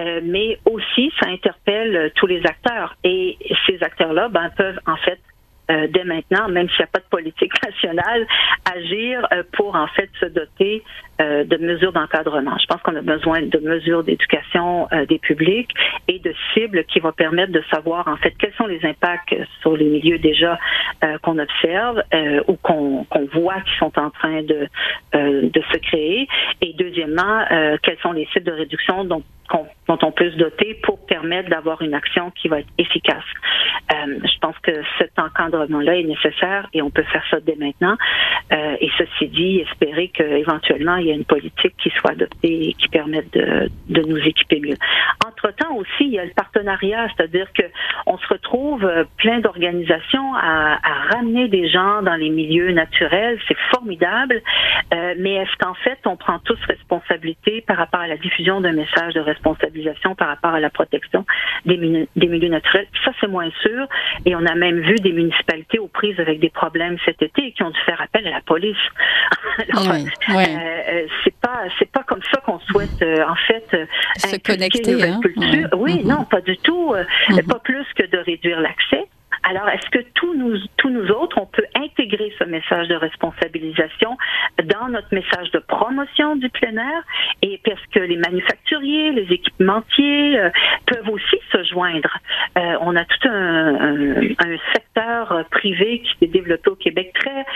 euh, 0.00 0.20
mais 0.24 0.58
aussi, 0.64 1.12
ça 1.20 1.28
interpelle 1.28 2.12
tous 2.16 2.26
les 2.26 2.40
acteurs. 2.44 2.96
Et 3.04 3.38
ces 3.66 3.82
acteurs-là 3.82 4.28
ben, 4.28 4.50
peuvent 4.56 4.80
en 4.86 4.96
fait 4.96 5.18
euh, 5.70 5.86
dès 5.88 6.04
maintenant, 6.04 6.48
même 6.48 6.68
s'il 6.70 6.78
n'y 6.78 6.84
a 6.84 6.88
pas 6.88 7.00
de 7.00 7.08
politique 7.10 7.52
nationale, 7.62 8.26
agir 8.74 9.26
euh, 9.32 9.42
pour 9.52 9.74
en 9.74 9.86
fait 9.88 10.08
se 10.18 10.26
doter 10.26 10.82
euh, 11.20 11.44
de 11.44 11.56
mesures 11.56 11.92
d'encadrement. 11.92 12.56
Je 12.58 12.66
pense 12.66 12.82
qu'on 12.82 12.96
a 12.96 13.02
besoin 13.02 13.42
de 13.42 13.58
mesures 13.58 14.04
d'éducation 14.04 14.88
des 15.08 15.18
publics 15.18 15.70
et 16.08 16.18
de 16.18 16.32
cibles 16.52 16.84
qui 16.84 17.00
vont 17.00 17.12
permettre 17.12 17.52
de 17.52 17.62
savoir 17.70 18.08
en 18.08 18.16
fait 18.16 18.34
quels 18.38 18.52
sont 18.54 18.66
les 18.66 18.84
impacts 18.84 19.34
sur 19.60 19.76
les 19.76 19.84
milieux 19.84 20.18
déjà 20.18 20.58
qu'on 21.22 21.38
observe 21.38 22.02
ou 22.46 22.56
qu'on 22.56 23.06
voit 23.32 23.60
qui 23.60 23.76
sont 23.78 23.98
en 23.98 24.10
train 24.10 24.42
de, 24.42 24.68
de 25.14 25.62
se 25.72 25.78
créer. 25.78 26.28
Et 26.60 26.74
deuxièmement, 26.74 27.44
quels 27.82 27.98
sont 27.98 28.12
les 28.12 28.26
cibles 28.32 28.46
de 28.46 28.52
réduction 28.52 29.04
dont 29.04 29.22
dont 29.88 29.98
on 30.02 30.12
peut 30.12 30.30
se 30.30 30.36
doter 30.36 30.74
pour 30.82 31.04
permettre 31.06 31.48
d'avoir 31.48 31.80
une 31.82 31.94
action 31.94 32.30
qui 32.32 32.48
va 32.48 32.60
être 32.60 32.68
efficace. 32.76 33.24
Euh, 33.92 34.18
je 34.22 34.38
pense 34.40 34.58
que 34.58 34.72
cet 34.98 35.18
encadrement-là 35.18 35.96
est 35.96 36.04
nécessaire 36.04 36.68
et 36.74 36.82
on 36.82 36.90
peut 36.90 37.04
faire 37.04 37.24
ça 37.30 37.40
dès 37.40 37.56
maintenant. 37.56 37.96
Euh, 38.52 38.76
et 38.80 38.90
ceci 38.98 39.28
dit, 39.28 39.60
espérer 39.60 40.08
qu'éventuellement 40.08 40.96
y 41.08 41.12
a 41.12 41.14
une 41.14 41.24
politique 41.24 41.74
qui 41.82 41.90
soit 41.90 42.12
adoptée 42.12 42.68
et 42.68 42.72
qui 42.74 42.88
permette 42.88 43.32
de, 43.32 43.70
de 43.88 44.02
nous 44.02 44.18
équiper 44.18 44.60
mieux. 44.60 44.76
Entre-temps 45.26 45.74
aussi, 45.76 46.00
il 46.00 46.10
y 46.10 46.18
a 46.18 46.24
le 46.24 46.32
partenariat, 46.32 47.08
c'est-à-dire 47.16 47.46
que 47.52 47.62
on 48.06 48.18
se 48.18 48.26
retrouve 48.28 48.84
euh, 48.84 49.04
plein 49.16 49.40
d'organisations 49.40 50.34
à, 50.34 50.78
à, 50.82 51.14
ramener 51.14 51.48
des 51.48 51.68
gens 51.68 52.02
dans 52.02 52.16
les 52.16 52.30
milieux 52.30 52.72
naturels. 52.72 53.38
C'est 53.48 53.56
formidable, 53.70 54.40
euh, 54.92 55.14
mais 55.18 55.34
est-ce 55.34 55.56
qu'en 55.58 55.74
fait 55.74 55.98
on 56.06 56.16
prend 56.16 56.38
tous 56.40 56.58
responsabilité 56.66 57.62
par 57.66 57.76
rapport 57.76 58.00
à 58.00 58.06
la 58.06 58.16
diffusion 58.16 58.60
d'un 58.60 58.72
message 58.72 59.14
de 59.14 59.20
responsabilisation 59.20 60.14
par 60.14 60.28
rapport 60.28 60.52
à 60.52 60.60
la 60.60 60.70
protection 60.70 61.24
des, 61.66 62.08
des 62.16 62.26
milieux 62.26 62.48
naturels? 62.48 62.86
Ça, 63.04 63.12
c'est 63.20 63.28
moins 63.28 63.50
sûr. 63.62 63.86
Et 64.24 64.34
on 64.34 64.44
a 64.46 64.54
même 64.54 64.80
vu 64.80 64.96
des 64.96 65.12
municipalités 65.12 65.78
aux 65.78 65.88
prises 65.88 66.18
avec 66.18 66.40
des 66.40 66.50
problèmes 66.50 66.96
cet 67.04 67.22
été 67.22 67.46
et 67.46 67.52
qui 67.52 67.62
ont 67.62 67.70
dû 67.70 67.80
faire 67.80 68.00
appel 68.00 68.26
à 68.26 68.30
la 68.30 68.40
police. 68.40 68.76
Alors, 69.72 69.94
euh, 69.94 70.97
euh, 70.98 71.06
c'est 71.24 71.34
pas 71.40 71.64
c'est 71.78 71.90
pas 71.90 72.02
comme 72.02 72.22
ça 72.32 72.40
qu'on 72.40 72.58
souhaite 72.60 73.02
euh, 73.02 73.24
en 73.26 73.34
fait 73.34 73.86
se 74.16 74.36
connecter. 74.38 75.02
Hein? 75.02 75.20
Oui, 75.76 76.02
mm-hmm. 76.02 76.06
non, 76.06 76.24
pas 76.24 76.40
du 76.40 76.56
tout. 76.58 76.94
Mm-hmm. 76.94 77.46
Pas 77.46 77.58
plus 77.60 77.86
que 77.94 78.06
de 78.06 78.18
réduire 78.18 78.60
l'accès. 78.60 79.08
Alors, 79.44 79.68
est-ce 79.68 79.88
que 79.90 80.04
tous 80.14 80.34
nous, 80.34 80.56
tous 80.76 80.90
nous 80.90 81.08
autres, 81.08 81.38
on 81.40 81.46
peut 81.46 81.64
intégrer 81.74 82.32
ce 82.38 82.44
message 82.44 82.88
de 82.88 82.94
responsabilisation 82.94 84.16
dans 84.64 84.88
notre 84.88 85.08
message 85.12 85.50
de 85.52 85.58
promotion 85.58 86.36
du 86.36 86.48
plein 86.50 86.76
air? 86.76 87.02
Et 87.42 87.60
parce 87.64 87.80
que 87.92 88.00
les 88.00 88.16
manufacturiers, 88.16 89.12
les 89.12 89.32
équipementiers 89.32 90.38
euh, 90.38 90.50
peuvent 90.86 91.08
aussi 91.08 91.36
se 91.52 91.62
joindre. 91.64 92.18
Euh, 92.58 92.76
on 92.80 92.96
a 92.96 93.04
tout 93.04 93.28
un, 93.28 94.20
un 94.22 94.56
secteur 94.74 95.44
privé 95.50 96.00
qui 96.00 96.10
s'est 96.18 96.32
développé 96.32 96.70
au 96.70 96.76
Québec 96.76 97.12
très 97.14 97.46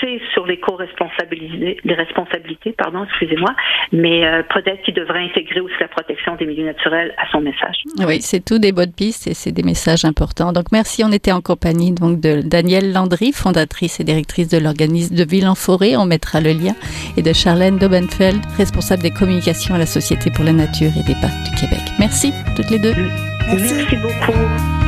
axé 0.00 0.20
sur 0.32 0.46
l'éco-responsabilité, 0.46 1.78
les 1.84 1.94
responsabilités, 1.94 2.72
pardon, 2.72 3.04
excusez-moi, 3.04 3.50
mais 3.92 4.26
euh, 4.26 4.42
peut-être 4.42 4.82
qu'il 4.82 4.94
devrait 4.94 5.24
intégrer 5.24 5.60
aussi 5.60 5.74
la 5.80 5.88
protection 5.88 6.36
des 6.36 6.46
milieux 6.46 6.64
naturels 6.64 7.14
à 7.18 7.30
son 7.30 7.40
message. 7.40 7.82
Oui, 7.98 8.20
c'est 8.20 8.44
tout 8.44 8.58
des 8.58 8.72
bonnes 8.72 8.92
pistes 8.92 9.26
et 9.26 9.34
c'est 9.34 9.52
des 9.52 9.62
messages 9.62 10.04
importants. 10.04 10.52
Donc 10.52 10.66
merci, 10.72 11.02
on 11.04 11.12
était 11.12 11.32
en 11.32 11.40
compagnie 11.40 11.92
donc 11.92 12.20
de 12.20 12.42
Danielle 12.42 12.92
Landry, 12.92 13.32
fondatrice 13.32 14.00
et 14.00 14.04
directrice 14.04 14.48
de 14.48 14.58
l'organisme 14.58 15.14
de 15.14 15.24
Ville 15.24 15.48
en 15.48 15.54
Forêt, 15.54 15.96
on 15.96 16.06
mettra 16.06 16.40
le 16.40 16.50
lien, 16.50 16.74
et 17.16 17.22
de 17.22 17.32
Charlène 17.32 17.78
Dobenfeld, 17.78 18.40
responsable 18.56 19.02
des 19.02 19.10
communications 19.10 19.74
à 19.74 19.78
la 19.78 19.86
Société 19.86 20.30
pour 20.30 20.44
la 20.44 20.52
Nature 20.52 20.90
et 20.98 21.04
des 21.04 21.18
Parcs 21.20 21.50
du 21.50 21.60
Québec. 21.60 21.80
Merci 21.98 22.32
toutes 22.56 22.70
les 22.70 22.78
deux. 22.78 22.94
Merci, 23.48 23.74
merci 23.74 23.96
beaucoup. 23.96 24.79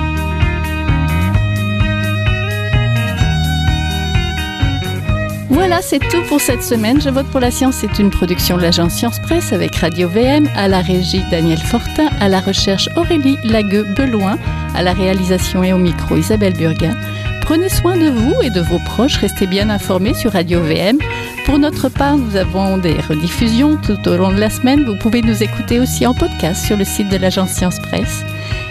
Voilà, 5.52 5.82
c'est 5.82 5.98
tout 5.98 6.22
pour 6.28 6.40
cette 6.40 6.62
semaine. 6.62 6.98
Je 6.98 7.10
vote 7.10 7.26
pour 7.26 7.38
la 7.38 7.50
science. 7.50 7.76
C'est 7.76 7.98
une 7.98 8.08
production 8.08 8.56
de 8.56 8.62
l'agence 8.62 8.94
Science 8.94 9.20
Presse 9.20 9.52
avec 9.52 9.76
Radio 9.76 10.08
VM, 10.08 10.48
à 10.56 10.66
la 10.66 10.80
régie 10.80 11.22
Daniel 11.30 11.58
Fortin, 11.58 12.08
à 12.20 12.28
la 12.30 12.40
recherche 12.40 12.88
Aurélie 12.96 13.36
Lagueux-Beloin, 13.44 14.38
à 14.74 14.82
la 14.82 14.94
réalisation 14.94 15.62
et 15.62 15.74
au 15.74 15.78
micro 15.78 16.16
Isabelle 16.16 16.54
Burguin. 16.54 16.96
Prenez 17.42 17.68
soin 17.68 17.98
de 17.98 18.08
vous 18.08 18.34
et 18.40 18.48
de 18.48 18.62
vos 18.62 18.78
proches. 18.78 19.18
Restez 19.18 19.46
bien 19.46 19.68
informés 19.68 20.14
sur 20.14 20.32
Radio 20.32 20.62
VM. 20.62 20.96
Pour 21.44 21.58
notre 21.58 21.90
part, 21.90 22.16
nous 22.16 22.34
avons 22.36 22.78
des 22.78 22.94
rediffusions 22.94 23.76
tout 23.76 24.08
au 24.08 24.16
long 24.16 24.32
de 24.32 24.40
la 24.40 24.48
semaine. 24.48 24.86
Vous 24.86 24.96
pouvez 24.96 25.20
nous 25.20 25.42
écouter 25.42 25.80
aussi 25.80 26.06
en 26.06 26.14
podcast 26.14 26.64
sur 26.64 26.78
le 26.78 26.84
site 26.84 27.10
de 27.10 27.18
l'agence 27.18 27.50
Science 27.50 27.78
Presse. 27.78 28.24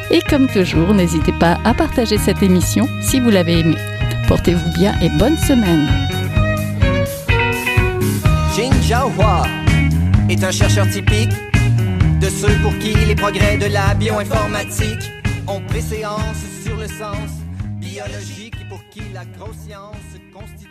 Et 0.09 0.21
comme 0.27 0.47
toujours, 0.47 0.95
n'hésitez 0.95 1.33
pas 1.33 1.59
à 1.63 1.75
partager 1.75 2.17
cette 2.17 2.41
émission 2.41 2.89
si 3.01 3.19
vous 3.19 3.29
l'avez 3.29 3.59
aimée. 3.59 3.77
Portez-vous 4.27 4.71
bien 4.73 4.95
et 4.99 5.09
bonne 5.09 5.37
semaine. 5.37 5.87
Jiahua 8.91 9.43
est 10.27 10.43
un 10.43 10.51
chercheur 10.51 10.85
typique 10.89 11.31
de 12.19 12.27
ceux 12.27 12.53
pour 12.61 12.77
qui 12.79 12.93
les 12.93 13.15
progrès 13.15 13.57
de 13.57 13.67
la 13.67 13.93
bioinformatique 13.93 15.09
ont 15.47 15.61
préséance 15.61 16.43
sur 16.61 16.75
le 16.75 16.87
sens 16.87 17.29
biologique 17.79 18.55
et 18.59 18.67
pour 18.67 18.83
qui 18.89 18.99
la 19.13 19.23
grosse 19.23 19.55
science 19.65 19.95
constitue 20.33 20.70